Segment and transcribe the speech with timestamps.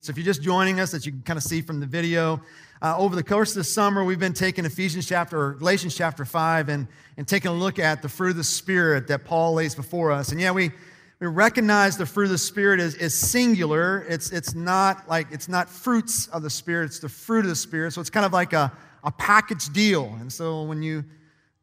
[0.00, 2.40] So if you're just joining us, that you can kind of see from the video,
[2.80, 6.24] uh, over the course of the summer, we've been taking Ephesians chapter, or Galatians chapter
[6.24, 6.86] 5, and,
[7.16, 10.30] and taking a look at the fruit of the Spirit that Paul lays before us.
[10.30, 10.70] And yeah, we,
[11.18, 14.06] we recognize the fruit of the Spirit is, is singular.
[14.08, 17.56] It's, it's not like, it's not fruits of the Spirit, it's the fruit of the
[17.56, 17.92] Spirit.
[17.92, 18.72] So it's kind of like a,
[19.02, 20.16] a package deal.
[20.20, 21.04] And so when you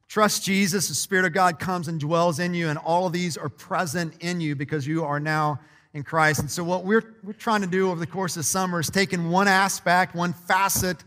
[0.09, 3.37] trust Jesus, the Spirit of God comes and dwells in you, and all of these
[3.37, 5.61] are present in you because you are now
[5.95, 6.41] in Christ.
[6.41, 9.29] And so, what we're, we're trying to do over the course of summer is taking
[9.29, 10.97] one aspect, one facet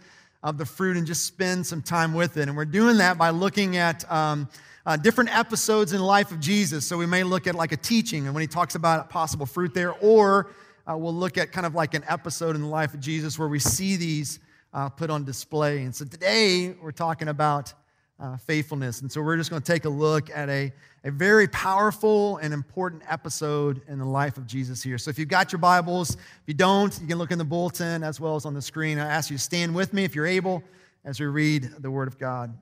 [0.43, 2.49] of the fruit, and just spend some time with it.
[2.49, 4.49] And we're doing that by looking at um,
[4.87, 6.87] uh, different episodes in the life of Jesus.
[6.87, 9.75] So, we may look at like a teaching, and when he talks about possible fruit
[9.75, 10.51] there, or
[10.91, 13.49] uh, we'll look at kind of like an episode in the life of Jesus where
[13.49, 14.41] we see these
[14.73, 15.83] uh, put on display.
[15.83, 17.75] And so, today we're talking about
[18.21, 19.01] uh, faithfulness.
[19.01, 20.73] And so we're just going to take a look at a,
[21.05, 24.99] a very powerful and important episode in the life of Jesus here.
[24.99, 28.03] So if you've got your Bibles, if you don't, you can look in the bulletin
[28.03, 28.99] as well as on the screen.
[28.99, 30.65] I ask you to stand with me if you're able
[31.05, 32.57] as we read the Word of God.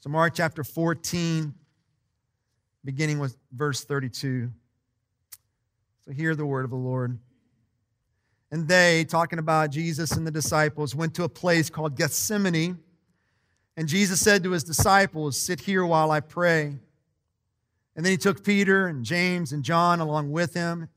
[0.00, 1.52] So, Mark chapter 14,
[2.86, 4.50] beginning with verse 32.
[6.06, 7.18] So, hear the word of the Lord.
[8.50, 12.78] And they, talking about Jesus and the disciples, went to a place called Gethsemane.
[13.76, 16.76] And Jesus said to his disciples, Sit here while I pray.
[17.96, 20.88] And then he took Peter and James and John along with him.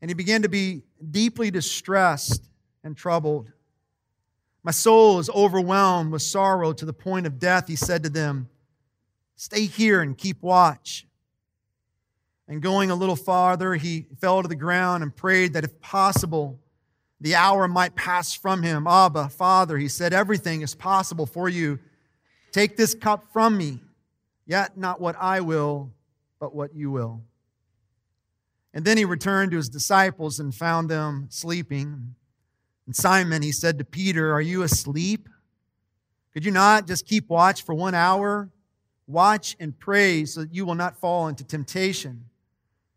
[0.00, 2.48] And he began to be deeply distressed
[2.82, 3.52] and troubled.
[4.64, 8.48] My soul is overwhelmed with sorrow to the point of death, he said to them.
[9.36, 11.06] Stay here and keep watch.
[12.48, 16.60] And going a little farther, he fell to the ground and prayed that if possible,
[17.22, 18.88] the hour might pass from him.
[18.88, 21.78] Abba, Father, he said, everything is possible for you.
[22.50, 23.78] Take this cup from me,
[24.44, 25.92] yet not what I will,
[26.40, 27.22] but what you will.
[28.74, 32.16] And then he returned to his disciples and found them sleeping.
[32.86, 35.28] And Simon, he said to Peter, Are you asleep?
[36.32, 38.50] Could you not just keep watch for one hour?
[39.06, 42.24] Watch and pray so that you will not fall into temptation.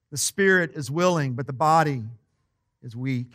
[0.09, 2.03] The spirit is willing, but the body
[2.81, 3.28] is weak.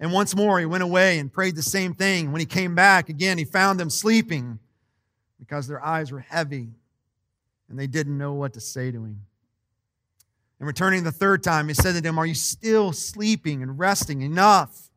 [0.00, 2.30] And once more, he went away and prayed the same thing.
[2.30, 4.58] When he came back, again, he found them sleeping
[5.38, 6.68] because their eyes were heavy
[7.68, 9.20] and they didn't know what to say to him.
[10.60, 14.22] And returning the third time, he said to them, Are you still sleeping and resting
[14.22, 14.90] enough?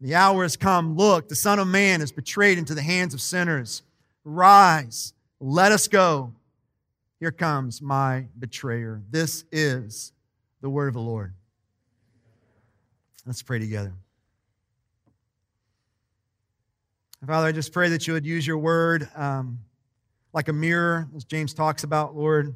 [0.00, 0.96] The hour has come.
[0.96, 3.82] Look, the Son of Man is betrayed into the hands of sinners.
[4.24, 6.32] Rise, let us go.
[7.20, 9.02] Here comes my betrayer.
[9.10, 10.12] This is
[10.60, 11.32] the word of the Lord.
[13.24, 13.94] Let's pray together.
[17.26, 19.60] Father, I just pray that you would use your word um,
[20.34, 22.54] like a mirror, as James talks about, Lord,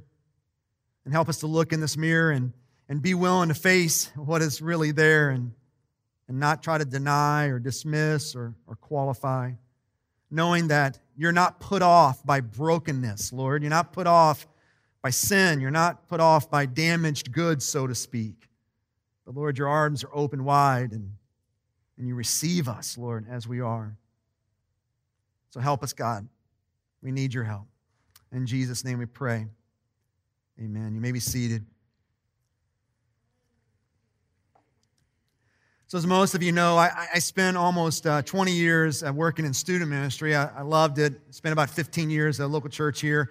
[1.04, 2.52] and help us to look in this mirror and,
[2.86, 5.52] and be willing to face what is really there and,
[6.28, 9.52] and not try to deny or dismiss or, or qualify,
[10.30, 13.62] knowing that you're not put off by brokenness, Lord.
[13.62, 14.46] You're not put off
[15.00, 15.60] by sin.
[15.60, 18.48] You're not put off by damaged goods, so to speak.
[19.24, 21.12] But Lord, your arms are open wide and,
[21.96, 23.96] and you receive us, Lord, as we are.
[25.50, 26.28] So help us, God.
[27.03, 27.66] We need your help.
[28.32, 29.47] In Jesus' name we pray.
[30.60, 30.94] Amen.
[30.94, 31.64] You may be seated.
[35.87, 39.47] So, as most of you know, I, I spent almost uh, 20 years uh, working
[39.47, 40.37] in student ministry.
[40.37, 41.14] I, I, loved it.
[41.31, 43.31] Spent about 15 years at a local church here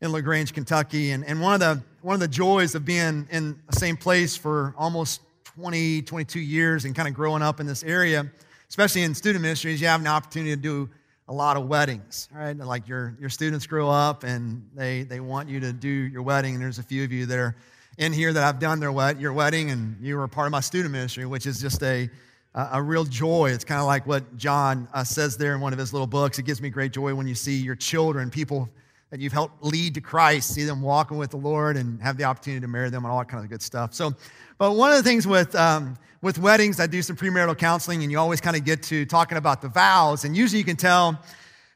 [0.00, 1.12] in LaGrange, Kentucky.
[1.12, 4.36] And, and one, of the, one of the joys of being in the same place
[4.36, 8.28] for almost 20, 22 years and kind of growing up in this area,
[8.68, 10.90] especially in student ministry, is you have an opportunity to do
[11.28, 12.56] a lot of weddings, right?
[12.56, 16.54] Like your, your students grow up and they, they want you to do your wedding.
[16.54, 17.56] And there's a few of you that are
[17.96, 20.60] in here that have done their wed- your wedding and you were part of my
[20.60, 22.10] student ministry, which is just a,
[22.54, 23.50] a real joy.
[23.50, 26.38] It's kind of like what John uh, says there in one of his little books.
[26.38, 28.68] It gives me great joy when you see your children, people
[29.10, 32.24] that you've helped lead to Christ, see them walking with the Lord and have the
[32.24, 33.94] opportunity to marry them and all that kind of good stuff.
[33.94, 34.14] So,
[34.58, 38.10] but one of the things with, um, with weddings, I do some premarital counseling, and
[38.10, 40.24] you always kind of get to talking about the vows.
[40.24, 41.20] And usually you can tell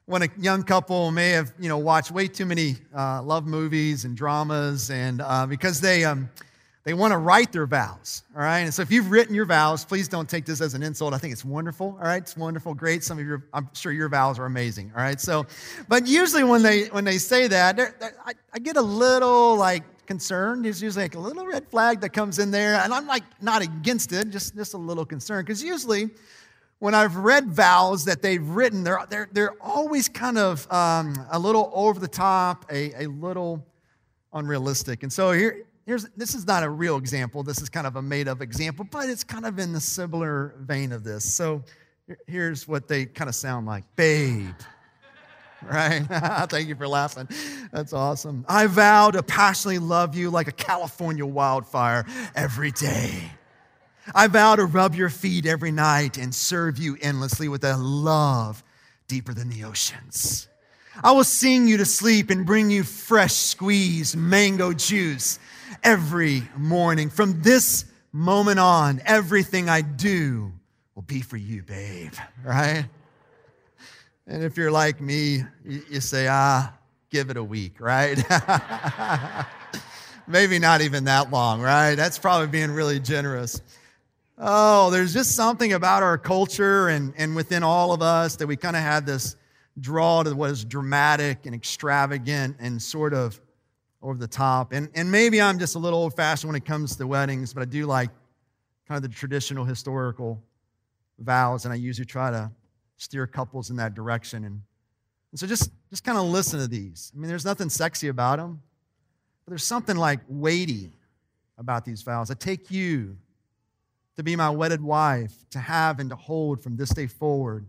[0.07, 4.05] when a young couple may have, you know, watched way too many uh, love movies
[4.07, 6.31] and dramas, and uh, because they, um,
[6.89, 8.61] they want to write their vows, all right?
[8.61, 11.13] And so if you've written your vows, please don't take this as an insult.
[11.13, 12.23] I think it's wonderful, all right?
[12.23, 13.05] It's wonderful, great.
[13.05, 15.21] Some of your, I'm sure your vows are amazing, all right?
[15.21, 15.45] So,
[15.87, 19.55] but usually when they, when they say that, they're, they're, I, I get a little
[19.57, 20.65] like, concerned.
[20.65, 23.61] There's usually like a little red flag that comes in there, and I'm like not
[23.61, 25.47] against it, just, just a little concerned.
[25.47, 26.09] Because usually,
[26.79, 31.39] when I've read vows that they've written, they're, they're, they're always kind of um, a
[31.39, 33.63] little over the top, a, a little
[34.33, 35.03] unrealistic.
[35.03, 37.43] And so here, here's this is not a real example.
[37.43, 40.55] This is kind of a made up example, but it's kind of in the similar
[40.61, 41.35] vein of this.
[41.35, 41.65] So
[42.27, 44.55] here's what they kind of sound like Babe.
[45.61, 46.03] Right?
[46.51, 47.29] Thank you for laughing.
[47.73, 48.45] That's awesome.
[48.49, 52.07] I vow to passionately love you like a California wildfire
[52.37, 53.33] every day.
[54.15, 58.63] I vow to rub your feet every night and serve you endlessly with a love
[59.09, 60.47] deeper than the oceans.
[61.03, 65.41] I will sing you to sleep and bring you fresh squeezed mango juice
[65.83, 67.11] every morning.
[67.11, 70.53] From this moment on, everything I do
[70.95, 72.13] will be for you, babe,
[72.45, 72.85] right?
[74.27, 76.73] And if you're like me, you say, ah,
[77.11, 78.23] give it a week, right?
[80.27, 81.95] Maybe not even that long, right?
[81.95, 83.63] That's probably being really generous.
[84.37, 88.57] Oh, there's just something about our culture and, and within all of us that we
[88.57, 89.37] kind of had this
[89.81, 93.41] draw to what is dramatic and extravagant and sort of
[94.03, 94.73] over the top.
[94.73, 97.63] And, and maybe I'm just a little old fashioned when it comes to weddings, but
[97.63, 98.11] I do like
[98.87, 100.43] kind of the traditional historical
[101.19, 102.51] vows, and I usually try to
[102.97, 104.45] steer couples in that direction.
[104.45, 104.63] And,
[105.33, 107.13] and so just, just kind of listen to these.
[107.15, 108.63] I mean, there's nothing sexy about them,
[109.45, 110.93] but there's something like weighty
[111.59, 112.31] about these vows.
[112.31, 113.17] I take you
[114.17, 117.67] to be my wedded wife, to have and to hold from this day forward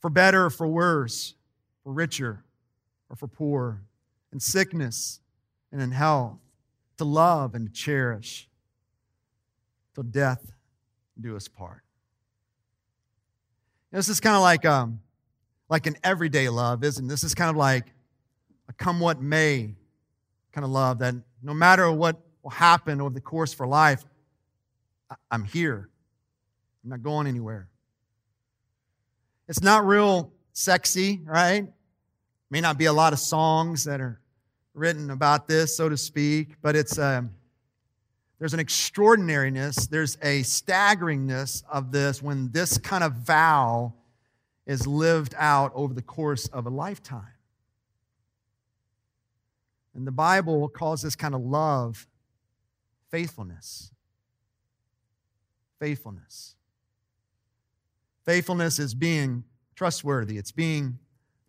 [0.00, 1.34] for better or for worse,
[1.82, 2.44] for richer
[3.08, 3.80] or for poor,
[4.32, 5.20] in sickness
[5.74, 6.38] and in health,
[6.98, 8.48] to love and to cherish,
[9.92, 10.52] till death
[11.20, 11.82] do us part.
[13.90, 15.00] This is kind of like, um,
[15.68, 17.08] like an everyday love, isn't it?
[17.08, 17.86] This is kind of like
[18.68, 19.74] a come what may
[20.52, 24.04] kind of love that no matter what will happen over the course for life,
[25.28, 25.88] I'm here.
[26.84, 27.68] I'm not going anywhere.
[29.48, 31.66] It's not real sexy, right?
[32.48, 34.20] May not be a lot of songs that are
[34.74, 37.30] written about this, so to speak, but it's um,
[38.38, 43.94] there's an extraordinariness, there's a staggeringness of this when this kind of vow
[44.66, 47.26] is lived out over the course of a lifetime.
[49.94, 52.08] And the Bible calls this kind of love
[53.10, 53.92] faithfulness.
[55.78, 56.56] Faithfulness.
[58.24, 59.44] Faithfulness is being
[59.76, 60.98] trustworthy, it's being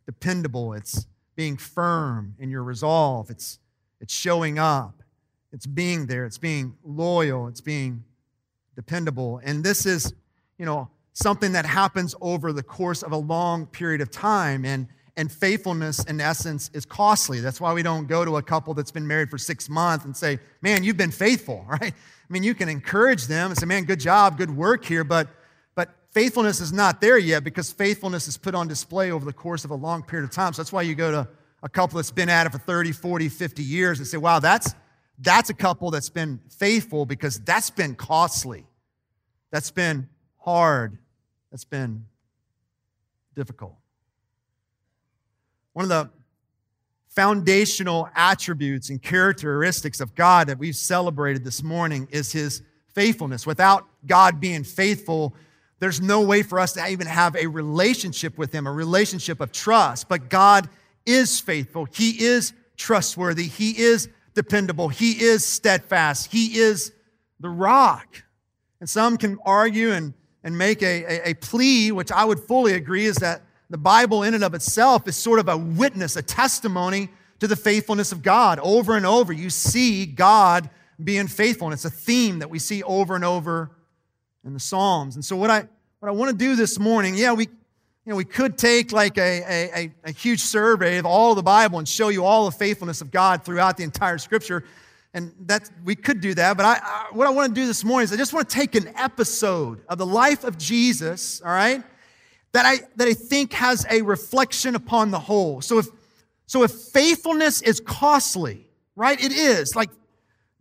[0.06, 3.59] dependable, it's being firm in your resolve, it's,
[3.99, 5.03] it's showing up,
[5.51, 8.03] it's being there, it's being loyal, it's being
[8.75, 9.41] dependable.
[9.43, 10.13] And this is,
[10.57, 14.65] you know, something that happens over the course of a long period of time.
[14.65, 14.87] And,
[15.17, 17.39] and faithfulness, in essence, is costly.
[17.39, 20.15] That's why we don't go to a couple that's been married for six months and
[20.15, 21.93] say, man, you've been faithful, right?
[21.93, 25.29] I mean, you can encourage them and say, man, good job, good work here, but
[26.15, 29.71] faithfulness is not there yet because faithfulness is put on display over the course of
[29.71, 30.53] a long period of time.
[30.53, 31.27] So that's why you go to
[31.62, 34.73] a couple that's been at it for 30, 40, 50 years and say, wow, that's,
[35.19, 38.65] that's a couple that's been faithful because that's been costly.
[39.51, 40.07] That's been
[40.38, 40.97] hard.
[41.51, 42.06] That's been
[43.35, 43.75] difficult.
[45.73, 46.09] One of the
[47.09, 52.61] foundational attributes and characteristics of God that we've celebrated this morning is his
[52.94, 53.45] faithfulness.
[53.45, 55.35] Without God being faithful,
[55.80, 59.51] there's no way for us to even have a relationship with Him, a relationship of
[59.51, 60.07] trust.
[60.07, 60.69] But God
[61.06, 61.86] is faithful.
[61.86, 63.48] He is trustworthy.
[63.48, 64.89] He is dependable.
[64.89, 66.31] He is steadfast.
[66.31, 66.92] He is
[67.39, 68.24] the rock.
[68.80, 72.73] And some can argue and, and make a, a, a plea, which I would fully
[72.73, 76.21] agree, is that the Bible in and of itself is sort of a witness, a
[76.21, 77.09] testimony
[77.40, 78.59] to the faithfulness of God.
[78.59, 80.69] Over and over, you see God
[81.04, 81.68] being faithful.
[81.68, 83.71] And it's a theme that we see over and over
[84.45, 85.16] in the Psalms.
[85.16, 85.68] And so what I
[86.06, 89.18] what I want to do this morning, yeah, we you know, we could take like
[89.18, 93.02] a, a, a huge survey of all the Bible and show you all the faithfulness
[93.02, 94.64] of God throughout the entire scripture.
[95.16, 96.57] And that we could do that.
[96.57, 98.56] But I, I, what I want to do this morning is I just want to
[98.56, 101.81] take an episode of the life of Jesus, all right,
[102.52, 105.62] that I that I think has a reflection upon the whole.
[105.62, 105.88] So if
[106.45, 109.19] so if faithfulness is costly, right?
[109.19, 109.76] It is.
[109.76, 109.90] Like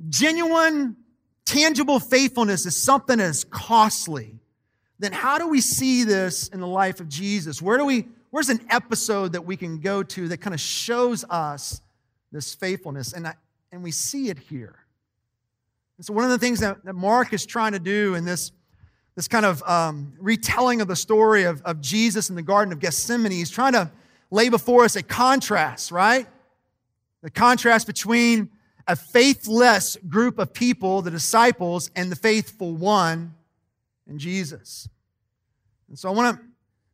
[0.09, 0.97] genuine
[1.45, 4.41] tangible faithfulness is something that is costly,
[4.99, 7.61] then how do we see this in the life of Jesus?
[7.61, 11.25] Where do we, where's an episode that we can go to that kind of shows
[11.29, 11.81] us
[12.31, 13.13] this faithfulness?
[13.13, 13.35] And, I,
[13.73, 14.77] and we see it here.
[15.97, 18.53] And so one of the things that, that Mark is trying to do in this,
[19.17, 22.81] this kind of um, retelling of the story of, of Jesus in the Garden of
[22.81, 23.91] Gethsemane, he's trying to
[24.31, 26.27] lay before us a contrast, right?
[27.23, 28.51] The contrast between
[28.87, 33.35] a faithless group of people, the disciples, and the faithful one
[34.09, 34.89] in Jesus.
[35.89, 36.45] And so I want to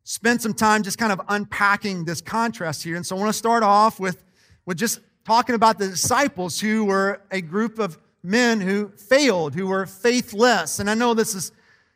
[0.05, 2.97] spend some time just kind of unpacking this contrast here.
[2.97, 4.25] And so I want to start off with,
[4.67, 9.67] with just talking about the disciples who were a group of men who failed, who
[9.67, 10.79] were faithless.
[10.79, 11.53] And I know this is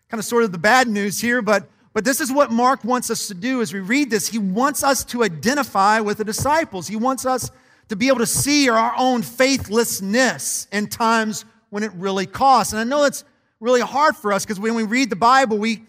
[0.09, 3.11] kind of sort of the bad news here, but, but this is what Mark wants
[3.11, 4.29] us to do as we read this.
[4.29, 6.87] He wants us to identify with the disciples.
[6.87, 7.51] He wants us
[7.89, 12.73] to be able to see our own faithlessness in times when it really costs.
[12.73, 13.25] And I know it's
[13.61, 15.85] really hard for us because when we read the Bible, we,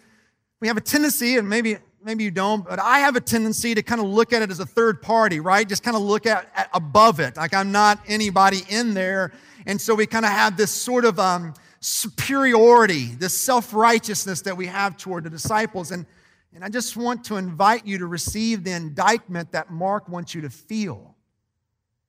[0.59, 3.81] we have a tendency, and maybe maybe you don't, but I have a tendency to
[3.81, 5.67] kind of look at it as a third party, right?
[5.67, 9.33] Just kind of look at, at above it, like I'm not anybody in there.
[9.65, 14.55] And so we kind of have this sort of um, superiority, this self righteousness that
[14.55, 15.91] we have toward the disciples.
[15.91, 16.05] And,
[16.53, 20.41] and I just want to invite you to receive the indictment that Mark wants you
[20.41, 21.15] to feel.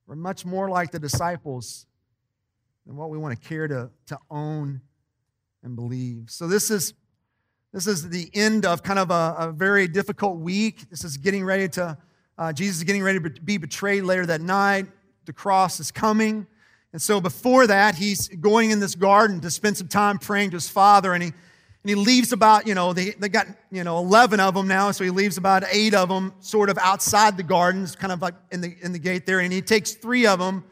[0.05, 1.87] We're much more like the disciples
[2.85, 4.81] than what we want to care to, to own
[5.67, 6.29] and believe.
[6.29, 6.93] So this is
[7.73, 10.89] this is the end of kind of a, a very difficult week.
[10.89, 11.97] This is getting ready to,
[12.37, 14.87] uh, Jesus is getting ready to be betrayed later that night.
[15.25, 16.47] The cross is coming.
[16.93, 20.55] And so before that, he's going in this garden to spend some time praying to
[20.55, 21.13] his father.
[21.13, 24.55] And he, and he leaves about, you know, they, they got, you know, 11 of
[24.55, 24.91] them now.
[24.91, 28.35] So he leaves about eight of them sort of outside the gardens, kind of like
[28.51, 29.41] in the, in the gate there.
[29.41, 30.63] And he takes three of them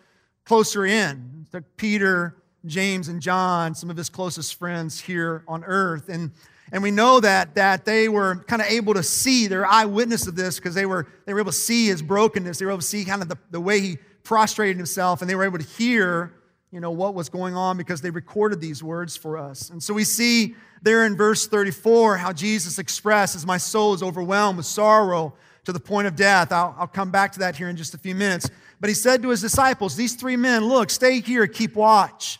[0.45, 1.45] closer in.
[1.77, 6.09] Peter, James, and John, some of his closest friends here on earth.
[6.09, 6.31] And
[6.71, 10.35] and we know that, that they were kind of able to see, their eyewitness of
[10.35, 12.57] this, because they were, they were able to see his brokenness.
[12.57, 15.35] They were able to see kind of the, the way he prostrated himself, and they
[15.35, 16.33] were able to hear,
[16.71, 19.69] you know, what was going on because they recorded these words for us.
[19.69, 24.57] And so we see there in verse 34 how Jesus expresses, My soul is overwhelmed
[24.57, 26.51] with sorrow to the point of death.
[26.51, 28.49] I'll, I'll come back to that here in just a few minutes.
[28.79, 32.39] But he said to his disciples, These three men, look, stay here, keep watch.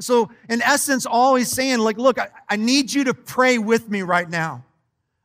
[0.00, 3.88] So, in essence, all he's saying, like, look, I, I need you to pray with
[3.88, 4.64] me right now.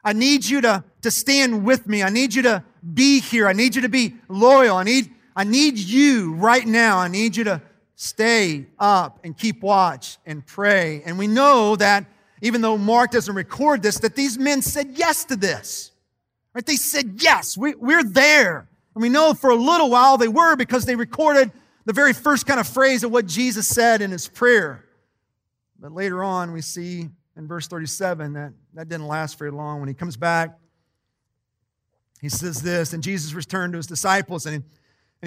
[0.04, 2.04] I need you to, to stand with me.
[2.04, 2.64] I need you to
[2.94, 3.48] be here.
[3.48, 4.76] I need you to be loyal.
[4.76, 6.98] I need, I need you right now.
[6.98, 7.62] I need you to
[7.96, 11.04] stay up and keep watch and pray.
[11.06, 12.06] And we know that
[12.42, 15.92] even though Mark doesn't record this, that these men said yes to this.
[16.54, 16.66] Right?
[16.66, 18.68] They said, yes, we, we're there.
[18.96, 21.52] And we know for a little while they were because they recorded
[21.86, 24.86] the very first kind of phrase of what Jesus said in his prayer.
[25.80, 29.80] But later on, we see in verse 37 that that didn't last very long.
[29.80, 30.58] When he comes back,
[32.22, 34.64] he says this, and Jesus returned to his disciples and, and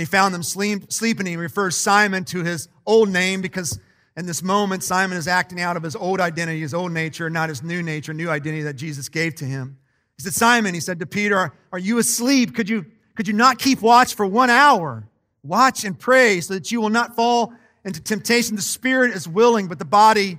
[0.01, 1.27] he found them sleep, sleeping.
[1.27, 3.79] He refers Simon to his old name because
[4.17, 7.51] in this moment, Simon is acting out of his old identity, his old nature, not
[7.51, 9.77] his new nature, new identity that Jesus gave to him.
[10.17, 12.55] He said, Simon, he said to Peter, are, are you asleep?
[12.55, 15.07] Could you, could you not keep watch for one hour?
[15.47, 17.53] Watch and pray so that you will not fall
[17.85, 18.57] into temptation.
[18.57, 20.39] The spirit is willing, but the body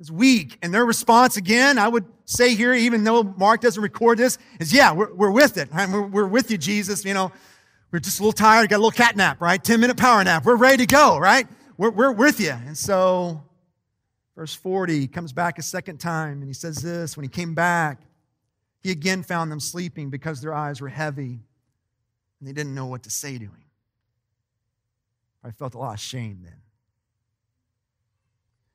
[0.00, 0.58] is weak.
[0.62, 4.72] And their response, again, I would say here, even though Mark doesn't record this, is
[4.72, 5.68] yeah, we're, we're with it.
[5.72, 7.04] We're, we're with you, Jesus.
[7.04, 7.32] You know,
[7.92, 9.62] we're just a little tired, got a little cat nap, right?
[9.62, 10.44] 10 minute power nap.
[10.44, 11.46] We're ready to go, right?
[11.76, 12.50] We're, we're with you.
[12.50, 13.42] And so,
[14.34, 17.54] verse 40, he comes back a second time and he says this When he came
[17.54, 18.00] back,
[18.82, 21.40] he again found them sleeping because their eyes were heavy
[22.40, 23.65] and they didn't know what to say to him.
[25.46, 26.60] I felt a lot of shame then.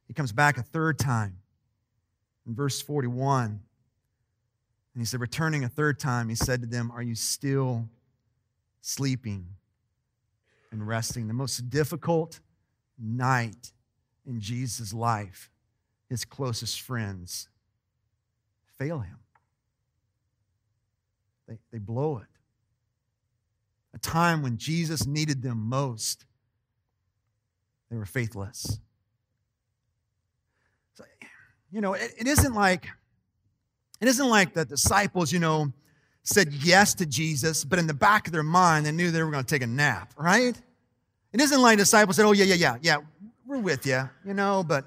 [0.07, 1.37] He comes back a third time
[2.47, 3.45] in verse 41.
[4.93, 7.89] And he said, returning a third time, he said to them, Are you still
[8.81, 9.47] sleeping
[10.71, 11.27] and resting?
[11.27, 12.39] The most difficult
[12.97, 13.73] night
[14.25, 15.49] in Jesus' life,
[16.09, 17.49] his closest friends
[18.77, 19.17] fail him.
[21.47, 22.27] They, they blow it.
[23.93, 26.25] A time when Jesus needed them most
[27.91, 28.79] they were faithless.
[30.95, 31.03] So,
[31.71, 32.87] you know, it, it isn't like
[33.99, 35.71] it isn't like the disciples, you know,
[36.23, 39.29] said yes to Jesus, but in the back of their mind, they knew they were
[39.29, 40.59] going to take a nap, right?
[41.33, 42.97] It isn't like disciples said, "Oh yeah, yeah, yeah, yeah,
[43.45, 44.85] we're with you," you know, but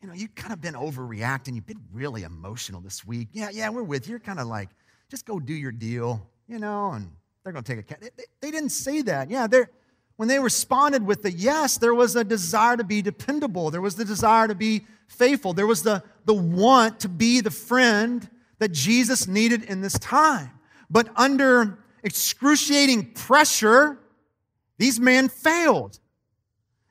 [0.00, 1.54] you know, you've kind of been overreacting.
[1.54, 3.28] You've been really emotional this week.
[3.32, 4.12] Yeah, yeah, we're with you.
[4.12, 4.70] You're kind of like,
[5.10, 7.10] just go do your deal, you know, and
[7.42, 8.00] they're going to take a.
[8.00, 9.30] They, they didn't say that.
[9.30, 9.70] Yeah, they're
[10.18, 13.70] when they responded with the yes, there was a desire to be dependable.
[13.70, 15.52] There was the desire to be faithful.
[15.52, 20.50] There was the, the want to be the friend that Jesus needed in this time.
[20.90, 23.96] But under excruciating pressure,
[24.76, 26.00] these men failed.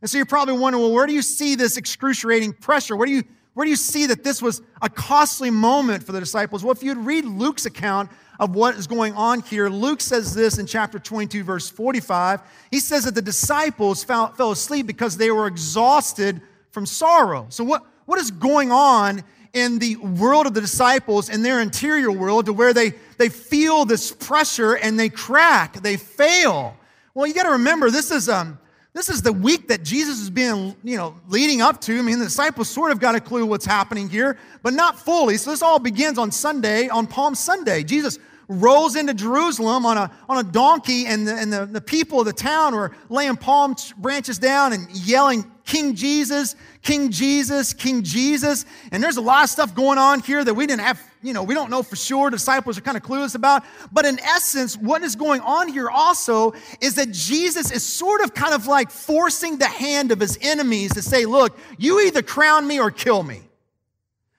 [0.01, 2.95] And so you're probably wondering, well, where do you see this excruciating pressure?
[2.95, 6.21] Where do you, where do you see that this was a costly moment for the
[6.21, 6.63] disciples?
[6.63, 10.57] Well, if you'd read Luke's account of what is going on here, Luke says this
[10.57, 12.41] in chapter 22, verse 45.
[12.71, 16.41] He says that the disciples fell, asleep because they were exhausted
[16.71, 17.47] from sorrow.
[17.49, 22.11] So, what, what is going on in the world of the disciples, in their interior
[22.11, 26.77] world, to where they, they feel this pressure and they crack, they fail?
[27.13, 28.59] Well, you got to remember, this is, um,
[28.97, 31.99] this is the week that Jesus is being, you know, leading up to.
[31.99, 35.37] I mean, the disciples sort of got a clue what's happening here, but not fully.
[35.37, 37.83] So this all begins on Sunday, on Palm Sunday.
[37.83, 42.21] Jesus rolls into Jerusalem on a, on a donkey, and, the, and the, the people
[42.21, 48.01] of the town were laying palm branches down and yelling, King Jesus, King Jesus, King
[48.01, 48.65] Jesus.
[48.91, 51.43] And there's a lot of stuff going on here that we didn't have, you know,
[51.43, 52.29] we don't know for sure.
[52.29, 53.63] Disciples are kind of clueless about.
[53.91, 58.33] But in essence, what is going on here also is that Jesus is sort of
[58.33, 62.65] kind of like forcing the hand of his enemies to say, look, you either crown
[62.65, 63.41] me or kill me.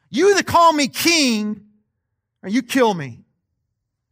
[0.08, 1.60] You either call me king
[2.42, 3.20] or you kill me.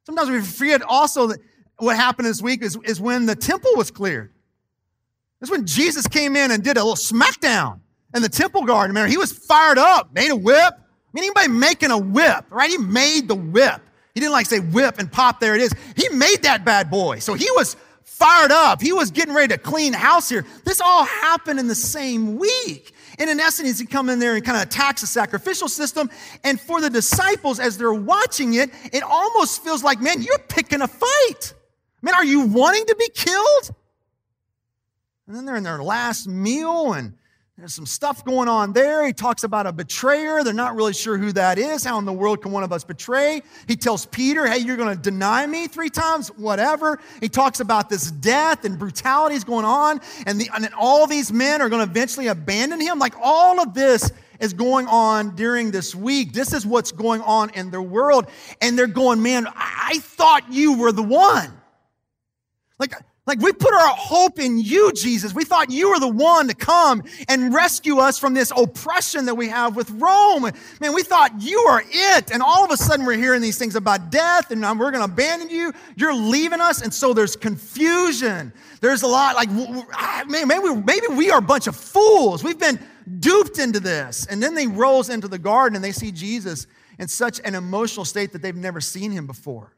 [0.05, 1.41] Sometimes we forget also that
[1.79, 4.33] what happened this week is, is when the temple was cleared.
[5.41, 7.81] That's when Jesus came in and did a little smackdown
[8.15, 8.95] in the temple garden.
[8.95, 10.75] Man, he was fired up, made a whip.
[10.75, 10.81] I
[11.13, 12.71] mean, anybody making a whip, right?
[12.71, 13.81] He made the whip.
[14.15, 15.73] He didn't like say whip and pop, there it is.
[15.95, 17.19] He made that bad boy.
[17.19, 18.81] So he was fired up.
[18.81, 20.47] He was getting ready to clean house here.
[20.65, 22.95] This all happened in the same week.
[23.19, 26.11] And in essence, he come in there and kind of attacks the sacrificial system.
[26.45, 30.81] And for the disciples, as they're watching it, it almost feels like, man, you're picking
[30.81, 31.55] a fight.
[32.01, 33.75] Man, are you wanting to be killed?
[35.27, 37.15] And then they're in their last meal and
[37.59, 39.07] there's some stuff going on there.
[39.07, 40.45] He talks about a betrayer.
[40.45, 41.85] They're not really sure who that is.
[41.85, 43.43] How in the world can one of us betray?
[43.67, 47.01] He tells Peter, hey, you're going to deny me three times, whatever.
[47.19, 51.33] He talks about this death and brutality is going on, and, the, and all these
[51.33, 52.99] men are going to eventually abandon him.
[52.99, 56.35] Like all of this is going on during this week.
[56.35, 58.27] This is what's going on in their world.
[58.61, 61.51] And they're going, man, I thought you were the one.
[62.79, 62.93] Like,
[63.27, 65.35] like we put our hope in you, Jesus.
[65.35, 69.35] We thought you were the one to come and rescue us from this oppression that
[69.35, 70.51] we have with Rome.
[70.81, 72.31] Man, we thought you are it.
[72.31, 75.13] And all of a sudden we're hearing these things about death and we're going to
[75.13, 75.73] abandon you.
[75.97, 76.83] You're leaving us.
[76.83, 78.53] And so there's confusion.
[78.81, 79.49] There's a lot like,
[79.93, 82.45] ah, maybe, maybe we are a bunch of fools.
[82.45, 82.79] We've been
[83.19, 84.27] duped into this.
[84.27, 88.05] And then they rose into the garden and they see Jesus in such an emotional
[88.05, 89.73] state that they've never seen him before.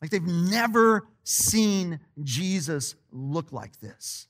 [0.00, 4.26] Like they've never seen Jesus look like this.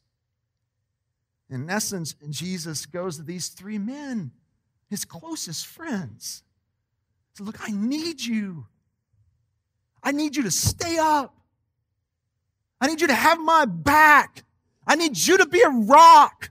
[1.51, 4.33] In essence, Jesus goes to these three men,
[4.89, 6.43] his closest friends.
[7.35, 8.67] So, look, I need you.
[10.03, 11.35] I need you to stay up.
[12.81, 14.45] I need you to have my back.
[14.87, 16.51] I need you to be a rock.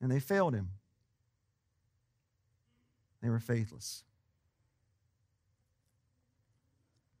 [0.00, 0.70] And they failed him.
[3.22, 4.04] They were faithless.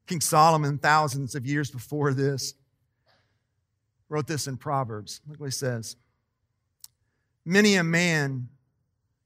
[0.08, 2.54] King Solomon, thousands of years before this,
[4.08, 5.20] wrote this in Proverbs.
[5.28, 5.96] Look what he says
[7.44, 8.48] Many a man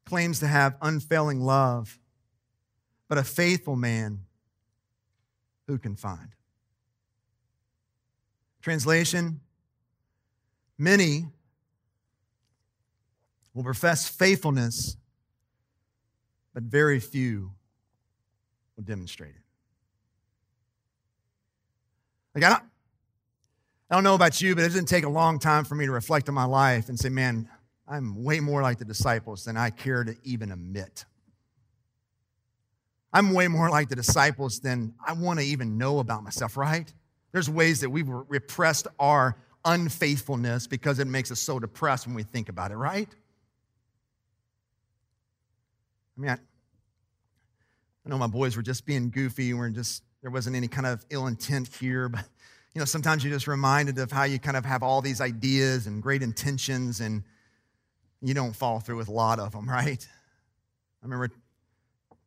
[0.05, 1.99] claims to have unfailing love,
[3.09, 4.27] but a faithful man
[5.67, 6.29] who can find?
[8.61, 9.41] Translation
[10.79, 11.27] Many
[13.55, 14.97] will profess faithfulness,
[16.53, 17.53] but very few
[18.77, 19.42] will demonstrate it.
[22.35, 22.63] Like, I don't,
[23.91, 25.93] I don't know about you, but it didn't take a long time for me to
[25.93, 27.49] reflect on my life and say, man,
[27.87, 31.05] I'm way more like the disciples than I care to even admit.
[33.13, 36.91] I'm way more like the disciples than I want to even know about myself, right?
[37.33, 42.23] There's ways that we've repressed our unfaithfulness because it makes us so depressed when we
[42.23, 43.09] think about it, right?
[46.17, 49.53] I mean, I, I know my boys were just being goofy.
[49.53, 52.25] We're just there wasn't any kind of ill intent here, but
[52.75, 55.87] you know, sometimes you're just reminded of how you kind of have all these ideas
[55.87, 57.23] and great intentions and
[58.23, 60.07] you don't follow through with a lot of them, right?
[61.03, 61.31] I remember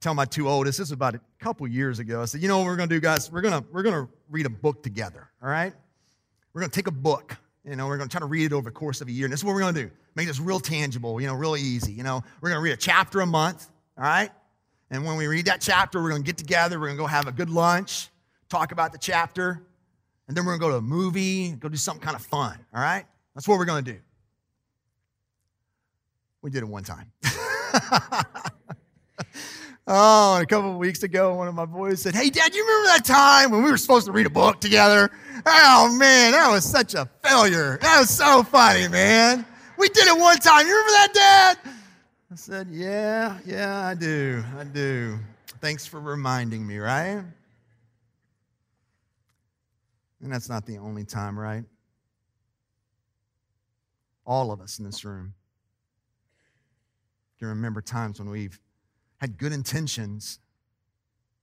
[0.02, 2.22] telling my two oldest, this was about a couple years ago.
[2.22, 3.32] I said, you know what we're gonna do, guys?
[3.32, 5.74] We're gonna we're gonna read a book together, all right?
[6.54, 8.76] We're gonna take a book, you know, we're gonna try to read it over the
[8.76, 9.26] course of a year.
[9.26, 9.90] And this is what we're gonna do.
[10.16, 11.94] Make this real tangible, you know, real easy.
[11.94, 14.32] You know, we're gonna read a chapter a month, all right?
[14.92, 17.08] And when we read that chapter, we're going to get together, we're going to go
[17.08, 18.10] have a good lunch,
[18.50, 19.62] talk about the chapter,
[20.28, 22.58] and then we're going to go to a movie, go do something kind of fun,
[22.74, 23.06] all right?
[23.34, 24.00] That's what we're going to do.
[26.42, 27.12] We did it one time.
[29.88, 32.88] oh, a couple of weeks ago, one of my boys said, Hey, Dad, you remember
[32.90, 35.10] that time when we were supposed to read a book together?
[35.46, 37.80] Oh, man, that was such a failure.
[37.82, 39.44] That was so funny, man.
[39.78, 40.68] We did it one time.
[40.68, 41.58] You remember that, Dad?
[42.32, 44.44] I said, Yeah, yeah, I do.
[44.58, 45.20] I do.
[45.62, 47.24] Thanks for reminding me, right?
[50.22, 51.64] And that's not the only time, right?
[54.26, 55.34] All of us in this room
[57.38, 58.60] can remember times when we've
[59.18, 60.40] had good intentions,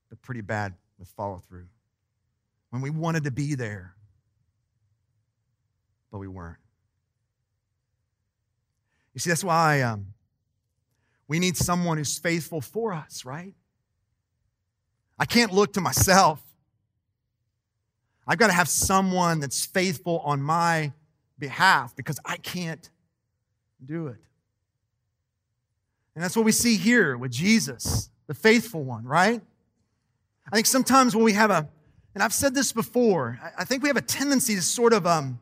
[0.08, 1.66] but pretty bad with follow through.
[2.70, 3.94] When we wanted to be there,
[6.10, 6.58] but we weren't.
[9.14, 10.06] You see, that's why um,
[11.28, 13.54] we need someone who's faithful for us, right?
[15.18, 16.42] I can't look to myself.
[18.26, 20.92] I've got to have someone that's faithful on my
[21.38, 22.88] behalf because I can't
[23.85, 24.20] do it.
[26.14, 29.40] And that's what we see here with Jesus, the faithful one, right?
[30.50, 31.68] I think sometimes when we have a,
[32.14, 35.40] and I've said this before, I think we have a tendency to sort of um,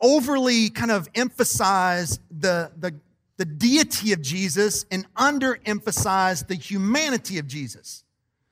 [0.00, 2.94] overly kind of emphasize the, the,
[3.36, 8.04] the deity of Jesus and underemphasize the humanity of Jesus.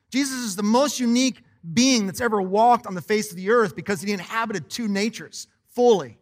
[0.09, 1.41] Jesus is the most unique
[1.73, 5.47] being that's ever walked on the face of the earth because he inhabited two natures
[5.69, 6.17] fully.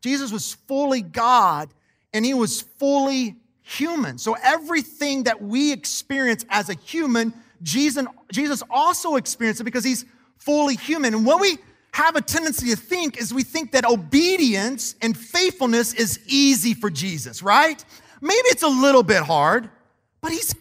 [0.00, 1.68] Jesus was fully God
[2.12, 4.16] and he was fully human.
[4.18, 10.04] So everything that we experience as a human, Jesus, Jesus also experienced it because he's
[10.38, 11.14] fully human.
[11.14, 11.58] And when we
[11.96, 16.90] have a tendency to think is we think that obedience and faithfulness is easy for
[16.90, 17.82] Jesus, right?
[18.20, 19.70] Maybe it's a little bit hard,
[20.20, 20.54] but he's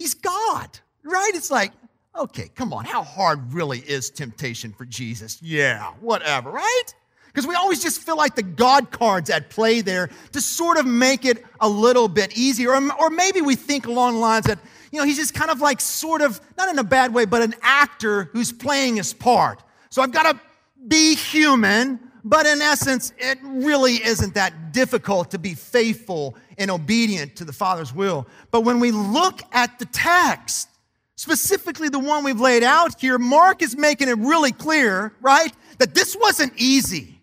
[0.00, 0.68] he's God,
[1.04, 1.30] right?
[1.32, 1.70] It's like,
[2.18, 5.40] okay, come on, how hard really is temptation for Jesus?
[5.40, 6.88] Yeah, whatever, right?
[7.28, 10.86] Because we always just feel like the God card's at play there to sort of
[10.86, 12.74] make it a little bit easier.
[12.74, 14.58] Or, or maybe we think along lines that,
[14.90, 17.42] you know, he's just kind of like sort of, not in a bad way, but
[17.42, 19.62] an actor who's playing his part.
[19.90, 20.40] So I've got to
[20.86, 27.36] be human, but in essence, it really isn't that difficult to be faithful and obedient
[27.36, 28.26] to the Father's will.
[28.50, 30.68] But when we look at the text,
[31.16, 35.94] specifically the one we've laid out here, Mark is making it really clear, right, that
[35.94, 37.20] this wasn't easy.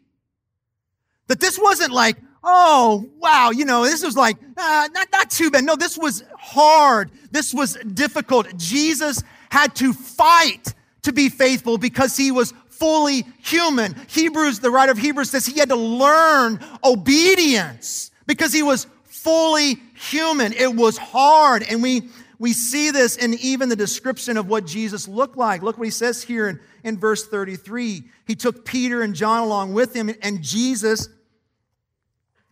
[1.27, 5.51] That this wasn't like, oh, wow, you know, this was like, uh, not, not too
[5.51, 5.63] bad.
[5.63, 7.11] No, this was hard.
[7.31, 8.55] This was difficult.
[8.57, 13.95] Jesus had to fight to be faithful because he was fully human.
[14.07, 19.77] Hebrews, the writer of Hebrews says he had to learn obedience because he was fully
[19.95, 20.53] human.
[20.53, 21.63] It was hard.
[21.63, 22.09] And we,
[22.39, 25.61] we see this in even the description of what Jesus looked like.
[25.61, 28.03] Look what he says here in, in verse 33.
[28.25, 31.09] He took Peter and John along with him, and Jesus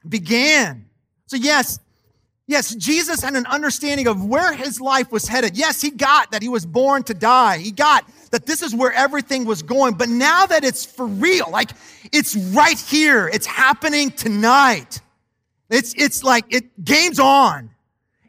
[0.07, 0.85] began.
[1.27, 1.79] So, yes,
[2.47, 5.57] yes, Jesus had an understanding of where his life was headed.
[5.57, 7.59] Yes, he got that he was born to die.
[7.59, 9.95] He got that this is where everything was going.
[9.95, 11.71] But now that it's for real, like
[12.11, 15.01] it's right here, it's happening tonight.
[15.69, 17.71] It's, it's like it game's on.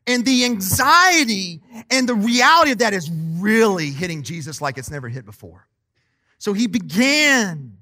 [0.06, 5.08] And the anxiety and the reality of that is really hitting Jesus like it's never
[5.08, 5.66] hit before.
[6.38, 7.76] So he began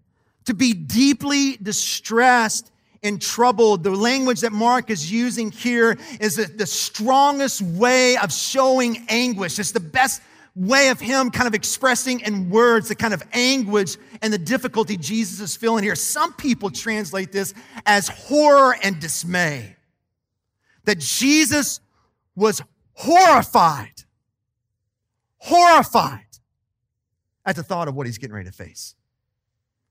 [0.46, 2.70] to be deeply distressed
[3.02, 3.84] and troubled.
[3.84, 9.58] The language that Mark is using here is the, the strongest way of showing anguish.
[9.58, 10.22] It's the best
[10.54, 14.96] way of him kind of expressing in words the kind of anguish and the difficulty
[14.96, 15.96] Jesus is feeling here.
[15.96, 17.54] Some people translate this
[17.86, 19.76] as horror and dismay.
[20.84, 21.80] That Jesus
[22.36, 22.62] was
[22.92, 24.04] horrified,
[25.38, 26.20] horrified
[27.44, 28.94] at the thought of what he's getting ready to face.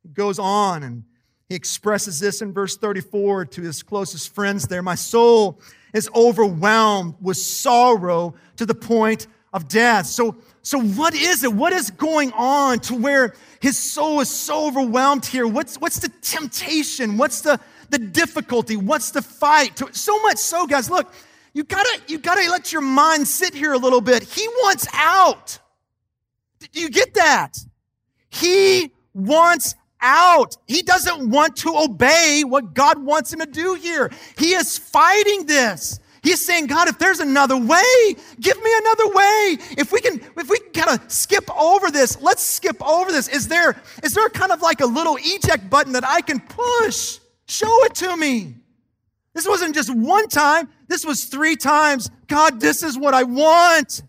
[0.03, 1.03] He goes on and
[1.49, 4.81] he expresses this in verse 34 to his closest friends there.
[4.81, 5.59] My soul
[5.93, 10.07] is overwhelmed with sorrow to the point of death.
[10.07, 11.53] So, so what is it?
[11.53, 15.47] What is going on to where his soul is so overwhelmed here?
[15.47, 17.17] What's, what's the temptation?
[17.17, 18.75] What's the, the difficulty?
[18.75, 19.81] What's the fight?
[19.95, 21.13] So much so, guys, look,
[21.53, 24.23] you gotta, you gotta let your mind sit here a little bit.
[24.23, 25.59] He wants out.
[26.59, 27.57] Do you get that?
[28.29, 30.57] He wants out.
[30.67, 34.11] He doesn't want to obey what God wants him to do here.
[34.37, 35.99] He is fighting this.
[36.23, 39.57] He's saying, God, if there's another way, give me another way.
[39.77, 43.27] If we can, if we can kind of skip over this, let's skip over this.
[43.27, 47.19] Is there, is there kind of like a little eject button that I can push?
[47.45, 48.55] Show it to me.
[49.33, 50.69] This wasn't just one time.
[50.87, 52.09] This was three times.
[52.27, 54.01] God, this is what I want.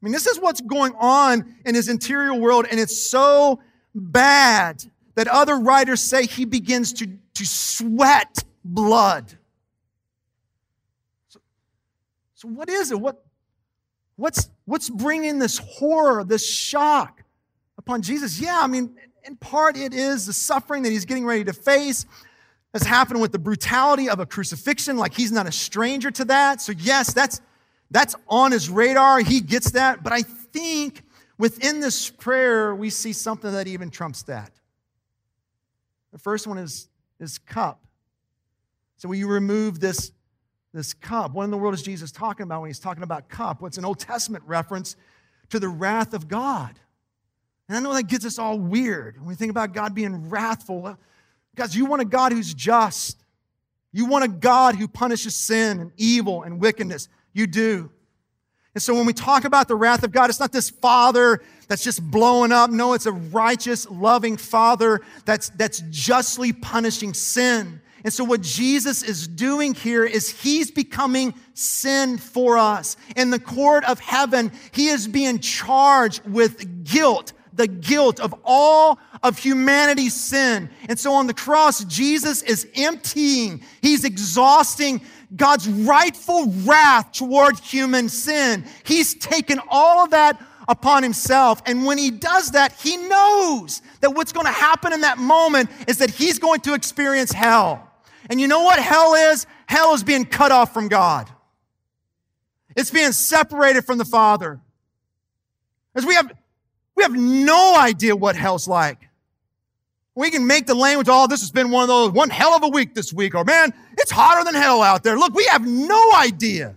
[0.00, 3.60] I mean, this is what's going on in his interior world, and it's so
[3.94, 4.82] bad
[5.16, 9.36] that other writers say he begins to, to sweat blood.
[12.42, 12.98] So what is it?
[12.98, 13.24] What,
[14.16, 17.22] what's, what's bringing this horror, this shock
[17.78, 18.40] upon Jesus?
[18.40, 22.04] Yeah, I mean, in part it is the suffering that he's getting ready to face
[22.72, 26.60] has happened with the brutality of a crucifixion like he's not a stranger to that.
[26.60, 27.40] So yes that's
[27.92, 29.20] that's on his radar.
[29.20, 30.02] He gets that.
[30.02, 31.04] But i think
[31.38, 34.50] within this prayer we see something that even trumps that.
[36.10, 36.88] The first one is
[37.20, 37.84] is cup.
[38.96, 40.10] So when you remove this
[40.72, 41.32] this cup.
[41.32, 43.60] What in the world is Jesus talking about when he's talking about cup?
[43.60, 44.96] What's well, an Old Testament reference
[45.50, 46.78] to the wrath of God?
[47.68, 50.96] And I know that gets us all weird when we think about God being wrathful.
[51.54, 53.18] Because you want a God who's just.
[53.92, 57.08] You want a God who punishes sin and evil and wickedness.
[57.32, 57.90] You do.
[58.74, 61.84] And so when we talk about the wrath of God, it's not this father that's
[61.84, 62.70] just blowing up.
[62.70, 67.82] No, it's a righteous, loving father that's, that's justly punishing sin.
[68.04, 72.96] And so what Jesus is doing here is he's becoming sin for us.
[73.16, 78.98] In the court of heaven, he is being charged with guilt, the guilt of all
[79.22, 80.68] of humanity's sin.
[80.88, 85.00] And so on the cross, Jesus is emptying, he's exhausting
[85.36, 88.66] God's rightful wrath toward human sin.
[88.84, 91.62] He's taken all of that upon himself.
[91.66, 95.70] And when he does that, he knows that what's going to happen in that moment
[95.88, 97.91] is that he's going to experience hell.
[98.30, 99.46] And you know what hell is?
[99.66, 101.30] Hell is being cut off from God.
[102.76, 104.60] It's being separated from the Father.
[105.94, 106.32] As we have,
[106.94, 109.08] we have no idea what hell's like.
[110.14, 112.62] We can make the language, oh, this has been one of those, one hell of
[112.62, 115.18] a week this week, or man, it's hotter than hell out there.
[115.18, 116.74] Look, we have no idea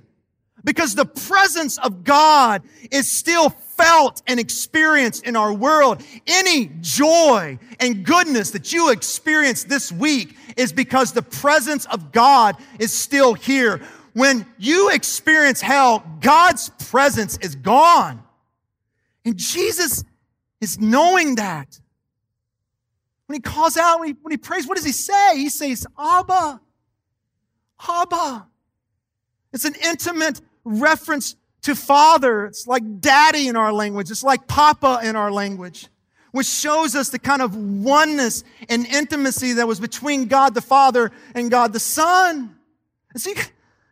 [0.66, 6.04] because the presence of God is still felt and experienced in our world.
[6.28, 12.58] Any joy and goodness that you experience this week is because the presence of God
[12.80, 13.82] is still here.
[14.14, 18.24] When you experience hell, God's presence is gone.
[19.24, 20.04] And Jesus
[20.62, 21.80] is knowing that.
[23.28, 25.38] When he calls out, when he, when he prays, what does he say?
[25.38, 26.62] He says, Abba,
[27.88, 28.48] Abba.
[29.52, 32.46] It's an intimate reference to father.
[32.46, 34.12] It's like daddy in our language.
[34.12, 35.88] It's like papa in our language,
[36.32, 41.12] which shows us the kind of oneness and intimacy that was between God the Father
[41.34, 42.56] and God the Son.
[43.14, 43.34] And see,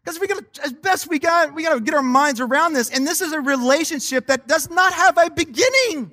[0.04, 2.90] because we got as best we got, we got to get our minds around this.
[2.90, 6.12] And this is a relationship that does not have a beginning.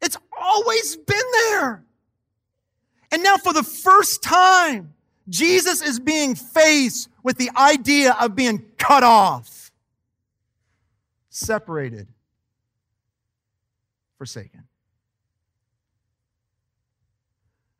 [0.00, 1.16] It's always been
[1.50, 1.84] there.
[3.10, 4.94] And now, for the first time,
[5.28, 9.57] Jesus is being faced with the idea of being cut off,
[11.38, 12.08] separated,
[14.18, 14.64] forsaken.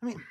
[0.03, 0.23] I mean,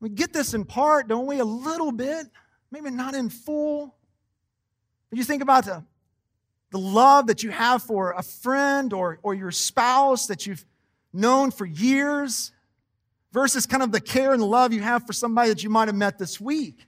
[0.00, 1.40] we get this in part, don't we?
[1.40, 2.26] A little bit,
[2.70, 3.96] maybe not in full.
[5.10, 5.84] But you think about the,
[6.70, 10.64] the love that you have for a friend or, or your spouse that you've
[11.12, 12.52] known for years
[13.32, 15.96] versus kind of the care and love you have for somebody that you might have
[15.96, 16.86] met this week.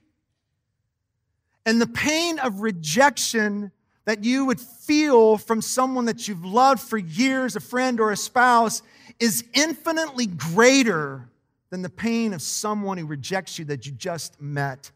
[1.65, 3.71] And the pain of rejection
[4.07, 8.15] that you would feel from someone that you've loved for years, a friend or a
[8.15, 8.81] spouse,
[9.19, 11.29] is infinitely greater
[11.71, 14.89] than the pain of someone who rejects you that you just met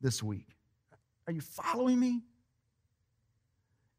[0.00, 0.48] this week.
[1.28, 2.22] Are you following me?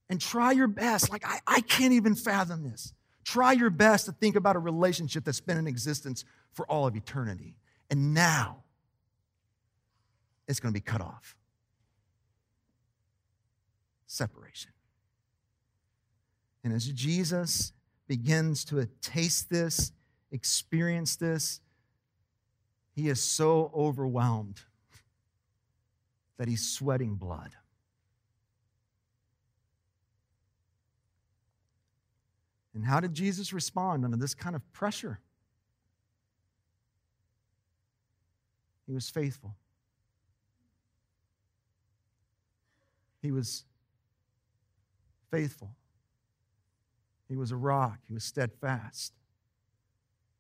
[0.10, 1.10] And try your best.
[1.10, 2.94] Like, I, I can't even fathom this.
[3.24, 6.94] Try your best to think about a relationship that's been in existence for all of
[6.94, 7.56] eternity.
[7.90, 8.64] And now
[10.46, 11.38] it's going to be cut off.
[14.08, 14.72] Separation.
[16.64, 17.74] And as Jesus
[18.08, 19.92] begins to taste this,
[20.32, 21.62] experience this,
[22.96, 24.62] he is so overwhelmed
[26.38, 27.52] that he's sweating blood.
[32.74, 35.20] And how did Jesus respond under this kind of pressure?
[38.86, 39.56] He was faithful.
[43.22, 43.66] He was
[45.32, 45.76] faithful.
[47.28, 48.00] He was a rock.
[48.08, 49.14] He was steadfast.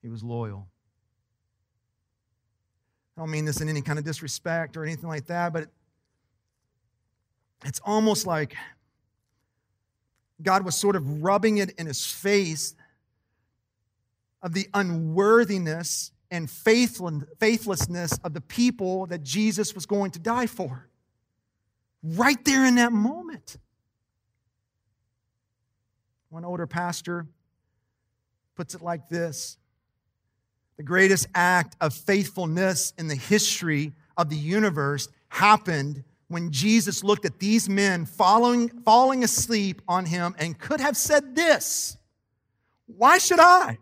[0.02, 0.67] He was loyal.
[3.15, 5.69] I don't mean this in any kind of disrespect or anything like that, but
[7.65, 8.56] it's almost like
[10.41, 12.76] God was sort of rubbing it in his face
[14.43, 20.88] of the unworthiness and faithlessness of the people that Jesus was going to die for.
[22.04, 23.58] Right there in that moment.
[26.29, 27.25] One older pastor
[28.55, 29.57] puts it like this
[30.77, 37.25] The greatest act of faithfulness in the history of the universe happened when Jesus looked
[37.25, 41.97] at these men falling asleep on him and could have said this
[42.87, 43.77] Why should I?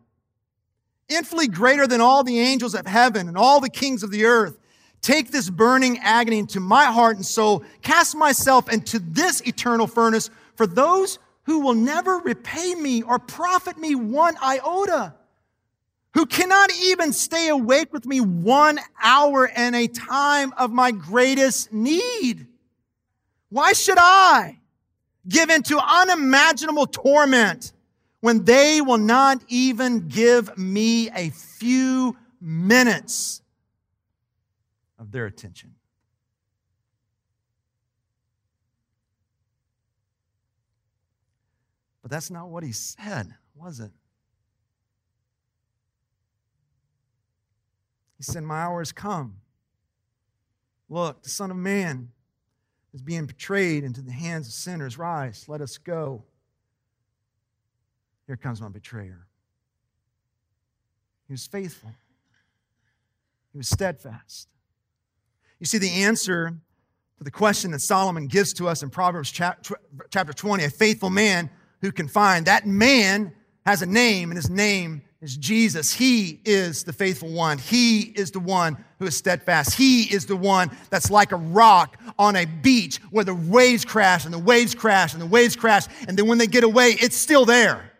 [1.07, 4.57] Infinitely greater than all the angels of heaven and all the kings of the earth.
[5.01, 10.31] Take this burning agony into my heart and soul, cast myself into this eternal furnace
[10.55, 15.15] for those who will never repay me or profit me one iota
[16.13, 21.73] who cannot even stay awake with me one hour in a time of my greatest
[21.73, 22.47] need.
[23.49, 24.59] Why should I
[25.27, 27.73] give into unimaginable torment
[28.21, 33.41] when they will not even give me a few minutes
[34.97, 35.74] of their attention.
[42.05, 43.89] But that's not what he said, was it?
[48.17, 49.37] He said, My hour has come.
[50.87, 52.11] Look, the Son of Man
[52.93, 54.99] is being betrayed into the hands of sinners.
[54.99, 56.23] Rise, let us go.
[58.27, 59.25] Here comes my betrayer.
[61.27, 61.89] He was faithful,
[63.51, 64.47] he was steadfast.
[65.59, 66.53] You see, the answer
[67.17, 71.49] to the question that Solomon gives to us in Proverbs chapter 20 a faithful man
[71.85, 73.31] who can find, that man
[73.65, 75.93] has a name, and his name is Jesus.
[75.93, 77.57] He is the faithful one.
[77.57, 79.75] He is the one who is steadfast.
[79.75, 84.25] He is the one that's like a rock on a beach where the waves crash
[84.25, 85.85] and the waves crash and the waves crash.
[86.07, 87.91] And then when they get away, it's still there.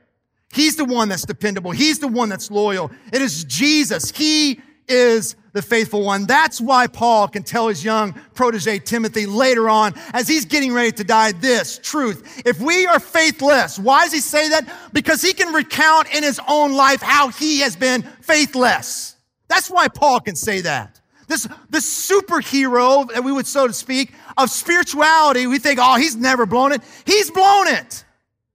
[0.51, 1.71] He's the one that's dependable.
[1.71, 2.91] He's the one that's loyal.
[3.13, 4.11] It is Jesus.
[4.11, 6.25] He is the faithful one.
[6.25, 10.91] That's why Paul can tell his young protege Timothy later on, as he's getting ready
[10.93, 12.43] to die, this truth.
[12.45, 14.67] If we are faithless, why does he say that?
[14.91, 19.15] Because he can recount in his own life how he has been faithless.
[19.47, 20.99] That's why Paul can say that.
[21.27, 26.15] This, this superhero, that we would so to speak, of spirituality, we think, oh, he's
[26.15, 26.81] never blown it.
[27.05, 28.03] He's blown it.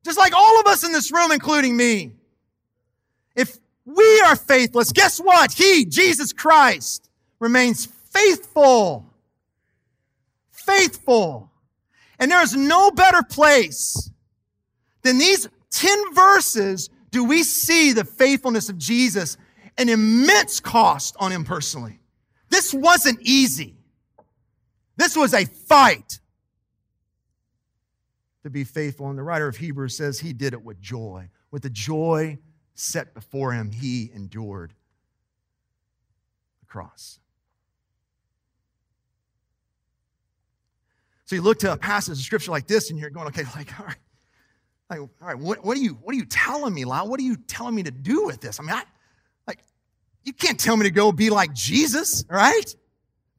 [0.04, 2.12] Just like all of us in this room, including me.
[3.34, 3.58] If
[3.96, 4.92] we are faithless.
[4.92, 5.52] Guess what?
[5.52, 9.06] He, Jesus Christ, remains faithful.
[10.50, 11.50] Faithful.
[12.18, 14.10] And there is no better place
[15.02, 19.36] than these 10 verses do we see the faithfulness of Jesus,
[19.78, 21.98] an immense cost on him personally.
[22.50, 23.76] This wasn't easy.
[24.96, 26.20] This was a fight
[28.42, 29.08] to be faithful.
[29.08, 32.38] And the writer of Hebrews says he did it with joy, with the joy
[32.80, 34.72] set before him, he endured
[36.60, 37.18] the cross.
[41.26, 43.78] So you look to a passage of scripture like this and you're going, okay, like,
[43.78, 43.96] all right,
[44.90, 47.08] like, all right, what, what are you, what are you telling me, Lisle?
[47.08, 48.58] What are you telling me to do with this?
[48.58, 48.82] I mean, I,
[49.46, 49.60] like,
[50.24, 52.74] you can't tell me to go be like Jesus, right?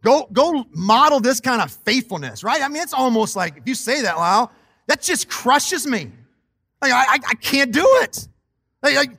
[0.03, 2.61] Go, go model this kind of faithfulness, right?
[2.61, 4.51] I mean, it's almost like if you say that, Lisle,
[4.87, 6.11] that just crushes me.
[6.81, 8.27] Like, I, I can't do it.
[8.81, 9.11] Like, like,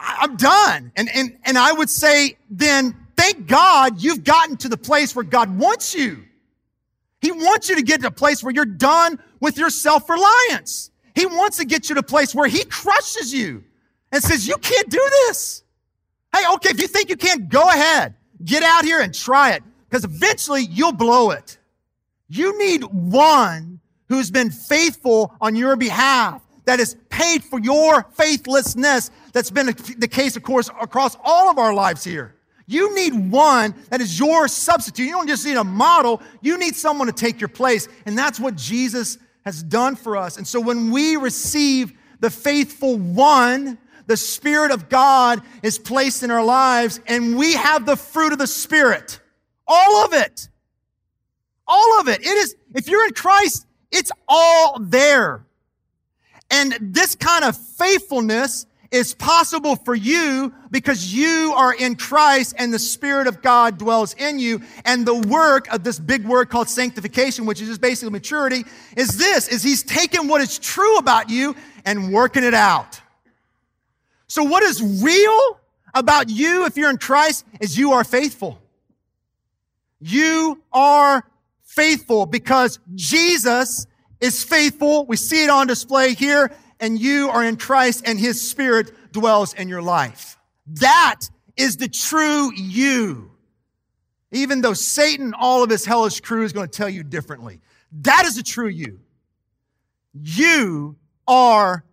[0.00, 0.92] I'm done.
[0.96, 5.24] And, and, and I would say, then thank God you've gotten to the place where
[5.24, 6.24] God wants you.
[7.20, 10.90] He wants you to get to a place where you're done with your self reliance.
[11.14, 13.64] He wants to get you to a place where He crushes you
[14.12, 15.64] and says, You can't do this.
[16.34, 18.14] Hey, okay, if you think you can't, go ahead.
[18.44, 21.58] Get out here and try it because eventually you'll blow it.
[22.28, 29.10] You need one who's been faithful on your behalf that has paid for your faithlessness.
[29.32, 32.34] That's been the case, of course, across all of our lives here.
[32.66, 35.06] You need one that is your substitute.
[35.06, 37.88] You don't just need a model, you need someone to take your place.
[38.04, 40.36] And that's what Jesus has done for us.
[40.36, 46.30] And so when we receive the faithful one, the Spirit of God is placed in
[46.30, 49.20] our lives, and we have the fruit of the Spirit.
[49.66, 50.50] All of it.
[51.66, 52.20] All of it.
[52.20, 55.46] It is, if you're in Christ, it's all there.
[56.50, 62.72] And this kind of faithfulness is possible for you because you are in Christ and
[62.72, 64.62] the Spirit of God dwells in you.
[64.84, 68.64] And the work of this big word called sanctification, which is just basically maturity,
[68.96, 73.00] is this, is he's taken what is true about you and working it out.
[74.26, 75.60] So what is real
[75.94, 78.58] about you if you're in Christ is you are faithful.
[80.00, 81.24] You are
[81.64, 83.86] faithful because Jesus
[84.20, 85.06] is faithful.
[85.06, 86.50] We see it on display here,
[86.80, 90.36] and you are in Christ, and his spirit dwells in your life.
[90.66, 91.20] That
[91.56, 93.30] is the true you.
[94.30, 97.60] Even though Satan, all of his hellish crew, is going to tell you differently.
[97.92, 99.00] That is the true you.
[100.12, 101.84] You are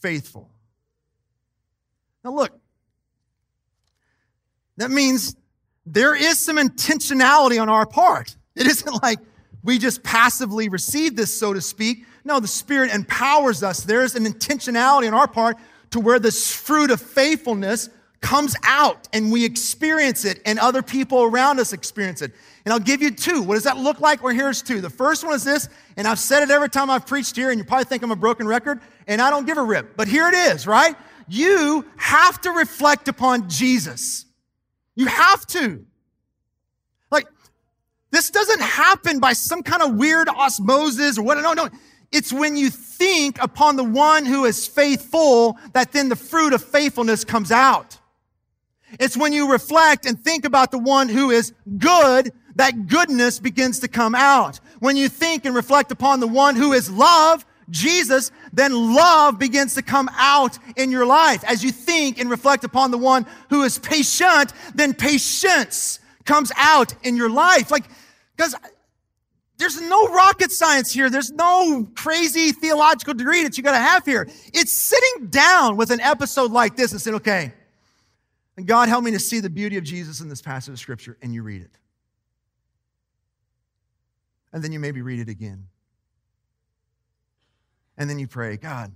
[0.00, 0.48] faithful.
[2.22, 2.52] Now, look,
[4.76, 5.34] that means
[5.86, 8.36] there is some intentionality on our part.
[8.54, 9.18] It isn't like,
[9.62, 12.04] we just passively receive this, so to speak.
[12.24, 13.82] No, the Spirit empowers us.
[13.82, 15.56] There's an intentionality on our part
[15.90, 17.90] to where this fruit of faithfulness
[18.20, 22.32] comes out and we experience it and other people around us experience it.
[22.64, 23.42] And I'll give you two.
[23.42, 24.22] What does that look like?
[24.22, 24.80] Well, here's two.
[24.80, 27.58] The first one is this, and I've said it every time I've preached here, and
[27.58, 29.96] you probably think I'm a broken record, and I don't give a rip.
[29.96, 30.94] But here it is, right?
[31.26, 34.26] You have to reflect upon Jesus.
[34.94, 35.86] You have to.
[38.10, 41.38] This doesn't happen by some kind of weird osmosis or what.
[41.38, 41.68] No, no.
[42.12, 46.62] It's when you think upon the one who is faithful that then the fruit of
[46.62, 47.98] faithfulness comes out.
[48.98, 53.78] It's when you reflect and think about the one who is good that goodness begins
[53.80, 54.58] to come out.
[54.80, 59.74] When you think and reflect upon the one who is love, Jesus, then love begins
[59.74, 61.44] to come out in your life.
[61.44, 66.94] As you think and reflect upon the one who is patient, then patience comes out
[67.04, 67.70] in your life.
[67.70, 67.84] Like,
[68.40, 68.56] because
[69.58, 71.10] there's no rocket science here.
[71.10, 74.26] There's no crazy theological degree that you got to have here.
[74.54, 77.52] It's sitting down with an episode like this and saying, okay,
[78.56, 81.18] and God help me to see the beauty of Jesus in this passage of scripture,
[81.20, 81.70] and you read it.
[84.54, 85.66] And then you maybe read it again.
[87.98, 88.90] And then you pray, God,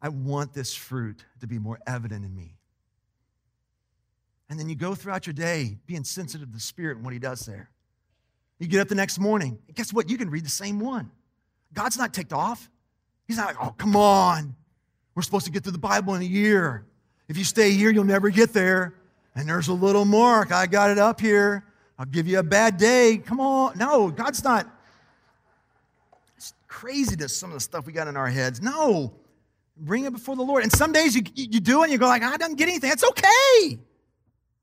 [0.00, 2.54] I want this fruit to be more evident in me.
[4.48, 7.18] And then you go throughout your day being sensitive to the Spirit and what He
[7.18, 7.70] does there.
[8.58, 10.10] You get up the next morning, and guess what?
[10.10, 11.10] You can read the same one.
[11.72, 12.70] God's not ticked off.
[13.26, 14.56] He's not like, oh, come on.
[15.14, 16.86] We're supposed to get through the Bible in a year.
[17.28, 18.94] If you stay here, you'll never get there.
[19.34, 20.50] And there's a little mark.
[20.50, 21.64] I got it up here.
[21.98, 23.18] I'll give you a bad day.
[23.18, 23.76] Come on.
[23.76, 24.66] No, God's not.
[26.36, 28.62] It's crazy to some of the stuff we got in our heads.
[28.62, 29.12] No.
[29.76, 30.62] Bring it before the Lord.
[30.62, 32.90] And some days you, you do it and you go like, I didn't get anything.
[32.90, 33.78] It's okay.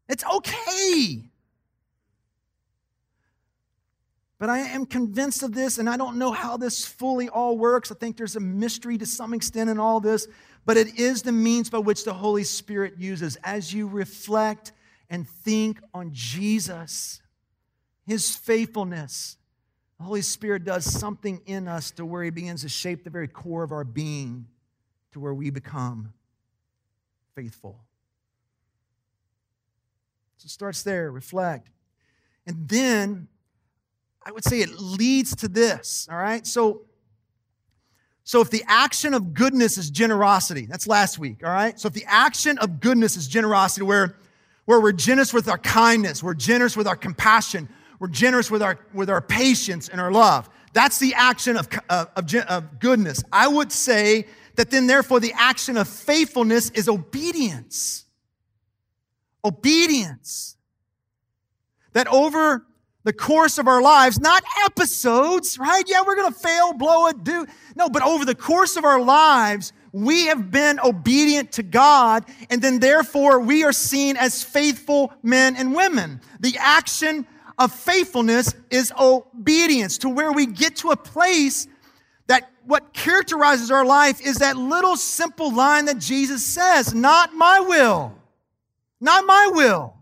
[0.09, 1.29] It's okay.
[4.37, 7.91] But I am convinced of this, and I don't know how this fully all works.
[7.91, 10.27] I think there's a mystery to some extent in all this,
[10.65, 14.73] but it is the means by which the Holy Spirit uses as you reflect
[15.09, 17.21] and think on Jesus,
[18.05, 19.37] His faithfulness.
[19.99, 23.29] The Holy Spirit does something in us to where He begins to shape the very
[23.29, 24.47] core of our being
[25.13, 26.11] to where we become
[27.35, 27.79] faithful.
[30.37, 31.69] So it starts there, reflect.
[32.45, 33.29] And then
[34.25, 36.45] I would say it leads to this, all right?
[36.47, 36.81] So,
[38.23, 41.79] so if the action of goodness is generosity, that's last week, all right?
[41.79, 44.17] So if the action of goodness is generosity, where,
[44.65, 47.69] where we're generous with our kindness, we're generous with our compassion,
[47.99, 52.09] we're generous with our, with our patience and our love, that's the action of, of,
[52.15, 53.23] of, of goodness.
[53.31, 58.05] I would say that then, therefore, the action of faithfulness is obedience.
[59.43, 60.57] Obedience.
[61.93, 62.65] That over
[63.05, 65.83] the course of our lives, not episodes, right?
[65.87, 67.45] Yeah, we're going to fail, blow it, do.
[67.75, 72.61] No, but over the course of our lives, we have been obedient to God, and
[72.61, 76.19] then therefore we are seen as faithful men and women.
[76.39, 77.27] The action
[77.59, 81.67] of faithfulness is obedience to where we get to a place
[82.27, 87.59] that what characterizes our life is that little simple line that Jesus says, not my
[87.59, 88.15] will,
[88.99, 89.94] not my will.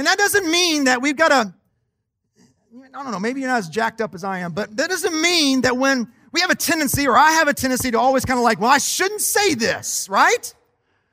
[0.00, 1.52] And that doesn't mean that we've got to,
[2.74, 5.20] I don't know, maybe you're not as jacked up as I am, but that doesn't
[5.20, 8.38] mean that when we have a tendency, or I have a tendency to always kind
[8.38, 10.54] of like, well, I shouldn't say this, right?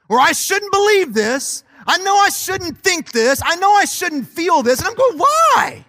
[0.08, 1.66] Or I shouldn't believe this.
[1.86, 3.42] I know I shouldn't think this.
[3.44, 4.80] I know I shouldn't feel this.
[4.80, 5.86] And I'm going, why?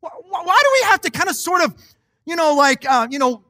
[0.00, 1.74] Why do we have to kind of sort of,
[2.24, 3.44] you know, like, uh, you know,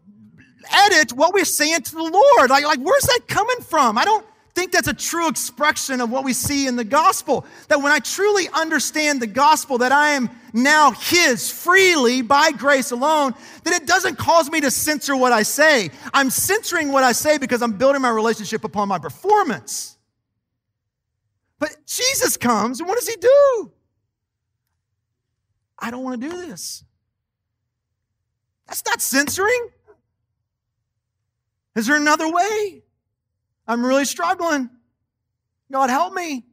[0.72, 2.50] edit what we're saying to the Lord?
[2.50, 3.96] Like, like, where's that coming from?
[3.96, 4.26] I don't,
[4.60, 7.46] think that's a true expression of what we see in the gospel.
[7.68, 12.90] That when I truly understand the gospel, that I am now His freely by grace
[12.90, 13.34] alone,
[13.64, 15.88] that it doesn't cause me to censor what I say.
[16.12, 19.96] I'm censoring what I say because I'm building my relationship upon my performance.
[21.58, 23.72] But Jesus comes, and what does He do?
[25.78, 26.84] I don't want to do this.
[28.66, 29.70] That's not censoring.
[31.76, 32.82] Is there another way?
[33.70, 34.68] I'm really struggling.
[35.70, 36.44] God, help me.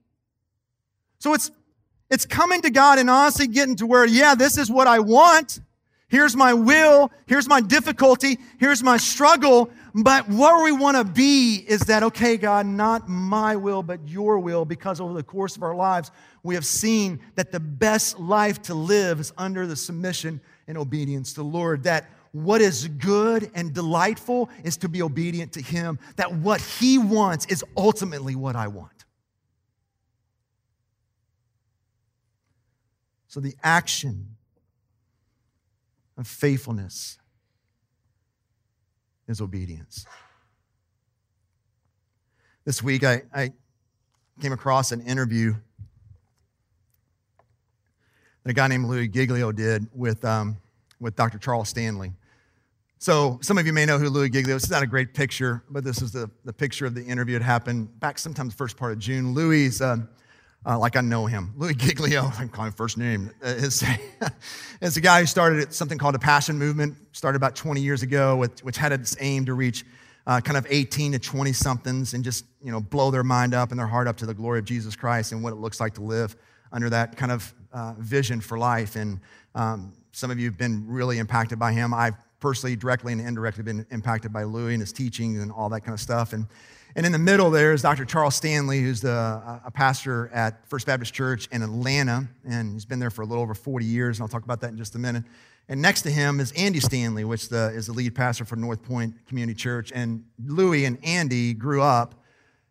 [1.18, 1.50] So it's
[2.12, 5.60] it's coming to God and honestly getting to where, yeah, this is what I want.
[6.10, 7.12] Here's my will.
[7.26, 8.38] Here's my difficulty.
[8.60, 9.72] Here's my struggle.
[9.96, 14.38] But where we want to be is that, okay, God, not my will, but your
[14.38, 16.12] will, because over the course of our lives,
[16.44, 21.34] we have seen that the best life to live is under the submission and obedience
[21.34, 21.84] to the Lord.
[21.84, 22.10] That
[22.44, 27.46] what is good and delightful is to be obedient to Him, that what He wants
[27.48, 28.92] is ultimately what I want.
[33.28, 34.36] So the action
[36.18, 37.18] of faithfulness
[39.28, 40.06] is obedience.
[42.66, 43.52] This week, I, I
[44.42, 45.56] came across an interview
[48.44, 50.58] that a guy named Louis Giglio did with, um,
[51.00, 51.38] with Dr.
[51.38, 52.14] Charles Stanley.
[53.00, 54.64] So, some of you may know who Louis Giglio is.
[54.64, 57.36] Is not a great picture, but this is the, the picture of the interview.
[57.36, 59.36] It happened back sometime the first part of June.
[59.36, 59.98] Louis, uh,
[60.66, 63.84] uh, like I know him, Louis Giglio, I'm calling him first name, uh, is,
[64.82, 68.36] is a guy who started something called a Passion Movement, started about 20 years ago,
[68.36, 69.86] with, which had its aim to reach
[70.26, 73.70] uh, kind of 18 to 20 somethings and just, you know, blow their mind up
[73.70, 75.94] and their heart up to the glory of Jesus Christ and what it looks like
[75.94, 76.36] to live
[76.72, 78.96] under that kind of uh, vision for life.
[78.96, 79.22] And
[79.54, 81.94] um, some of you have been really impacted by him.
[81.94, 85.82] I've personally, directly and indirectly, been impacted by Louis and his teachings and all that
[85.82, 86.34] kind of stuff.
[86.34, 86.48] And,
[86.96, 88.06] and in the middle there is Dr.
[88.06, 93.00] Charles Stanley, who's the, a pastor at First Baptist Church in Atlanta, and he's been
[93.00, 95.00] there for a little over 40 years, and I'll talk about that in just a
[95.00, 95.24] minute.
[95.70, 98.82] And next to him is Andy Stanley, which the, is the lead pastor for North
[98.82, 99.92] Point Community Church.
[99.94, 102.16] And Louis and Andy grew up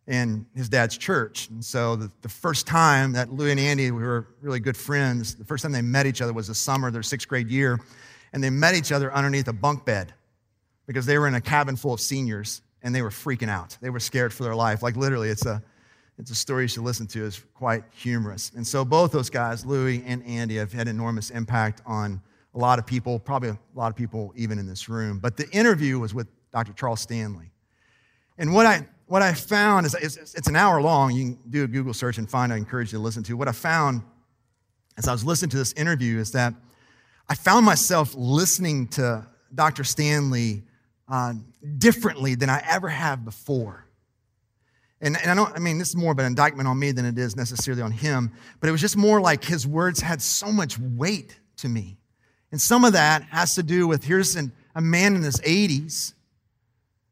[0.06, 1.48] in his dad's church.
[1.50, 5.34] And so the, the first time that Louis and Andy we were really good friends,
[5.34, 7.78] the first time they met each other was the summer of their sixth grade year.
[8.36, 10.12] And they met each other underneath a bunk bed
[10.86, 13.78] because they were in a cabin full of seniors and they were freaking out.
[13.80, 14.82] They were scared for their life.
[14.82, 15.62] Like literally, it's a,
[16.18, 17.24] it's a story you should listen to.
[17.24, 18.52] It's quite humorous.
[18.54, 22.20] And so both those guys, Louis and Andy, have had enormous impact on
[22.54, 25.18] a lot of people, probably a lot of people even in this room.
[25.18, 26.74] But the interview was with Dr.
[26.74, 27.50] Charles Stanley.
[28.36, 31.10] And what I, what I found is it's, it's an hour long.
[31.12, 33.34] You can do a Google search and find, I encourage you to listen to.
[33.34, 34.02] What I found
[34.98, 36.52] as I was listening to this interview is that
[37.28, 39.84] I found myself listening to Dr.
[39.84, 40.62] Stanley
[41.08, 41.34] uh,
[41.78, 43.86] differently than I ever have before.
[45.00, 47.04] And, and I don't, I mean, this is more of an indictment on me than
[47.04, 50.50] it is necessarily on him, but it was just more like his words had so
[50.50, 51.98] much weight to me.
[52.52, 56.14] And some of that has to do with here's an, a man in his 80s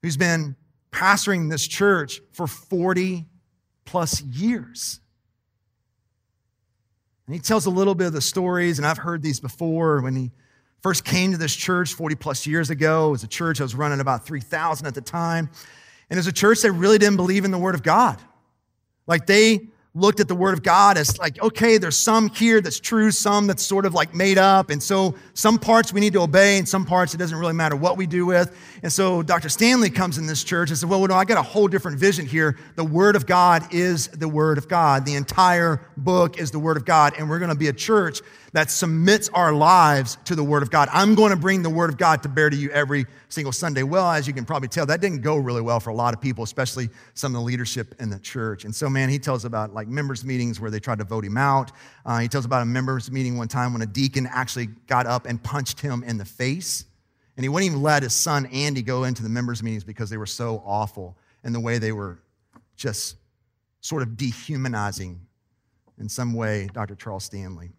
[0.03, 0.57] who's been
[0.93, 3.27] pastoring this church for 40
[3.85, 5.01] plus years.
[7.27, 10.01] And he tells a little bit of the stories, and I've heard these before.
[10.01, 10.31] When he
[10.83, 13.75] first came to this church 40 plus years ago, it was a church that was
[13.75, 15.49] running about 3,000 at the time.
[16.11, 18.21] And it was a church that really didn't believe in the Word of God.
[19.07, 22.81] Like they looked at the Word of God as like, okay, there's some here that's
[22.81, 24.71] true, some that's sort of like made up.
[24.71, 27.77] And so some parts we need to obey, and some parts it doesn't really matter
[27.77, 28.57] what we do with.
[28.83, 29.49] And so Dr.
[29.49, 32.27] Stanley comes in this church and said, well, no, I got a whole different vision
[32.27, 32.59] here.
[32.75, 35.07] The Word of God is the Word of God.
[35.07, 37.15] The entire book is the Word of God.
[37.17, 38.21] And we're going to be a church
[38.55, 40.89] that submits our lives to the Word of God.
[40.93, 43.83] I'm going to bring the Word of God to bear to you every single Sunday.
[43.83, 46.21] Well, as you can probably tell, that didn't go really well for a lot of
[46.21, 48.65] people, especially some of the leadership in the church.
[48.65, 51.37] And so, man, he tells about like members' meetings where they tried to vote him
[51.37, 51.73] out.
[52.07, 55.27] Uh, he tells about a members' meeting one time when a deacon actually got up
[55.27, 56.85] and punched him in the face.
[57.37, 60.17] And he wouldn't even let his son Andy go into the members' meetings because they
[60.17, 62.21] were so awful in the way they were
[62.77, 63.17] just
[63.81, 65.21] sort of dehumanizing
[65.99, 66.95] in some way Dr.
[66.95, 67.73] Charles Stanley.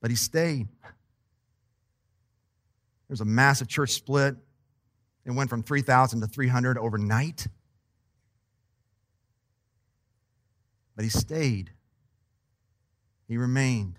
[0.00, 0.68] But he stayed.
[0.82, 0.90] There
[3.14, 4.36] was a massive church split.
[5.24, 7.46] It went from 3,000 to 300 overnight.
[10.96, 11.70] But he stayed.
[13.28, 13.98] He remained.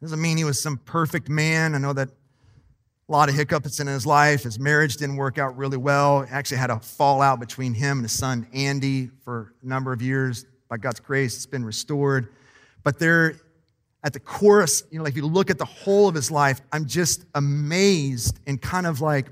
[0.00, 1.74] Doesn't mean he was some perfect man.
[1.74, 2.10] I know that
[3.08, 4.42] a lot of hiccups in his life.
[4.42, 6.26] His marriage didn't work out really well.
[6.28, 10.44] Actually had a fallout between him and his son Andy for a number of years.
[10.68, 12.28] By God's grace, it's been restored.
[12.82, 13.36] But there
[14.02, 16.60] at the chorus, you know, like if you look at the whole of his life,
[16.72, 19.26] I'm just amazed and kind of like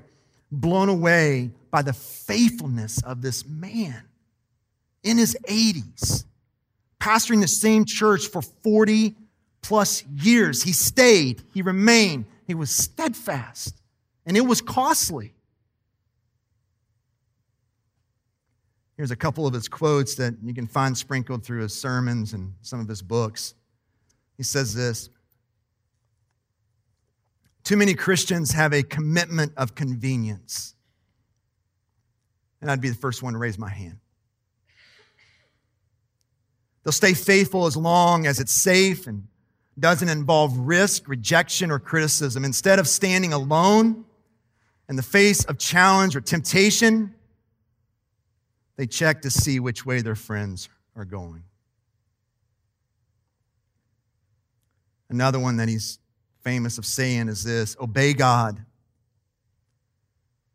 [0.51, 4.03] blown away by the faithfulness of this man
[5.03, 6.25] in his 80s,
[6.99, 9.15] pastoring the same church for 40
[9.61, 10.63] plus years.
[10.63, 13.81] He stayed, he remained, he was steadfast,
[14.25, 15.33] and it was costly.
[18.97, 22.53] Here's a couple of his quotes that you can find sprinkled through his sermons and
[22.61, 23.53] some of his books.
[24.37, 25.09] He says this
[27.63, 30.75] Too many Christians have a commitment of convenience.
[32.61, 33.99] And I'd be the first one to raise my hand.
[36.83, 39.27] They'll stay faithful as long as it's safe and
[39.77, 42.45] doesn't involve risk, rejection, or criticism.
[42.45, 44.05] Instead of standing alone
[44.87, 47.13] in the face of challenge or temptation,
[48.77, 51.43] they check to see which way their friends are going.
[55.09, 55.99] Another one that he's
[56.43, 58.63] famous of saying is this obey God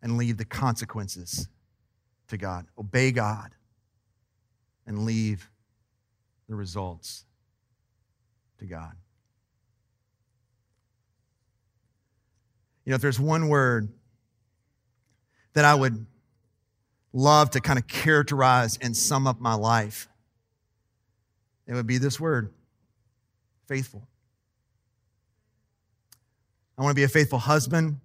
[0.02, 1.48] and leave the consequences
[2.28, 2.66] to God.
[2.78, 3.50] Obey God
[4.86, 5.50] and leave
[6.48, 7.24] the results
[8.58, 8.92] to God.
[12.84, 13.92] You know, if there's one word
[15.52, 16.06] that I would
[17.12, 20.08] love to kind of characterize and sum up my life,
[21.66, 22.52] it would be this word
[23.66, 24.08] faithful.
[26.80, 28.00] I want to be a faithful husband.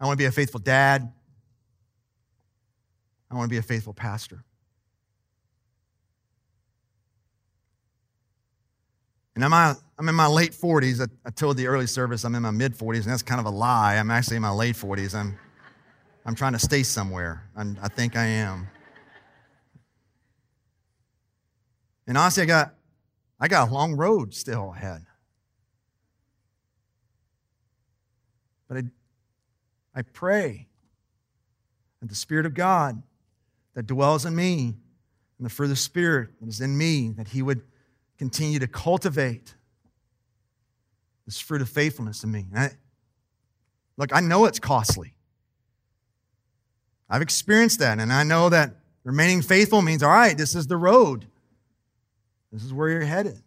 [0.00, 1.12] I want to be a faithful dad.
[3.30, 4.42] I want to be a faithful pastor.
[9.36, 11.08] And I'm uh, I'm in my late 40s.
[11.24, 13.50] I, told the early service I'm in my mid 40s, and that's kind of a
[13.50, 13.94] lie.
[13.98, 15.14] I'm actually in my late 40s.
[15.14, 15.38] I'm,
[16.26, 18.66] I'm trying to stay somewhere, and I think I am.
[22.08, 22.74] And honestly, I got,
[23.38, 25.06] I got a long road still ahead.
[28.72, 28.84] But
[29.94, 30.66] I, I pray
[32.00, 33.02] that the Spirit of God
[33.74, 34.74] that dwells in me
[35.38, 37.60] and the of Spirit that is in me, that He would
[38.16, 39.56] continue to cultivate
[41.26, 42.46] this fruit of faithfulness in me.
[42.56, 42.70] I,
[43.98, 45.12] look, I know it's costly.
[47.10, 50.78] I've experienced that, and I know that remaining faithful means, all right, this is the
[50.78, 51.26] road.
[52.50, 53.42] This is where you're headed.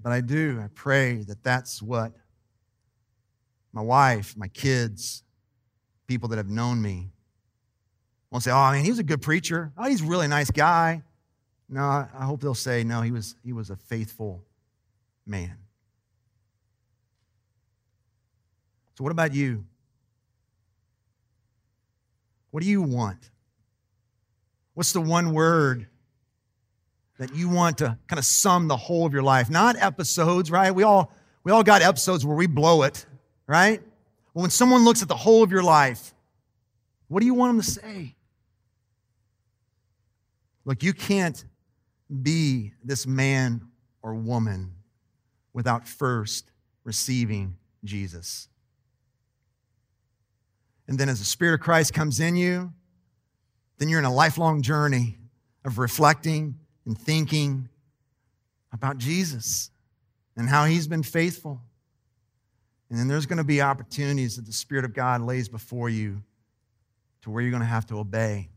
[0.00, 2.12] But I do, I pray that that's what
[3.72, 5.22] my wife, my kids,
[6.06, 7.10] people that have known me
[8.30, 9.72] won't say, oh, I mean, he was a good preacher.
[9.76, 11.02] Oh, he's a really nice guy.
[11.68, 14.42] No, I hope they'll say, no, he was, he was a faithful
[15.26, 15.56] man.
[18.94, 19.64] So, what about you?
[22.50, 23.30] What do you want?
[24.74, 25.86] What's the one word
[27.18, 29.50] that you want to kind of sum the whole of your life?
[29.50, 30.74] Not episodes, right?
[30.74, 31.12] We all,
[31.44, 33.04] we all got episodes where we blow it,
[33.48, 33.82] right?
[34.34, 36.14] When someone looks at the whole of your life,
[37.08, 38.14] what do you want them to say?
[40.64, 41.44] Look, you can't
[42.22, 43.62] be this man
[44.02, 44.74] or woman
[45.52, 46.52] without first
[46.84, 48.48] receiving Jesus.
[50.86, 52.72] And then as the Spirit of Christ comes in you,
[53.78, 55.18] then you're in a lifelong journey
[55.64, 57.68] of reflecting and thinking
[58.72, 59.70] about Jesus
[60.36, 61.62] and how he's been faithful.
[62.90, 66.22] And then there's going to be opportunities that the Spirit of God lays before you
[67.22, 68.48] to where you're going to have to obey.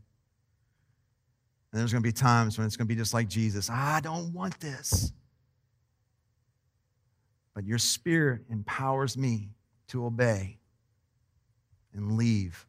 [1.72, 4.00] And there's going to be times when it's going to be just like Jesus I
[4.02, 5.12] don't want this.
[7.54, 9.50] But your spirit empowers me
[9.90, 10.58] to obey
[11.94, 12.66] and leave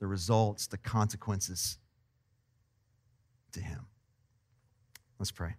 [0.00, 1.78] the results, the consequences
[3.52, 3.86] to Him.
[5.18, 5.54] Let's pray.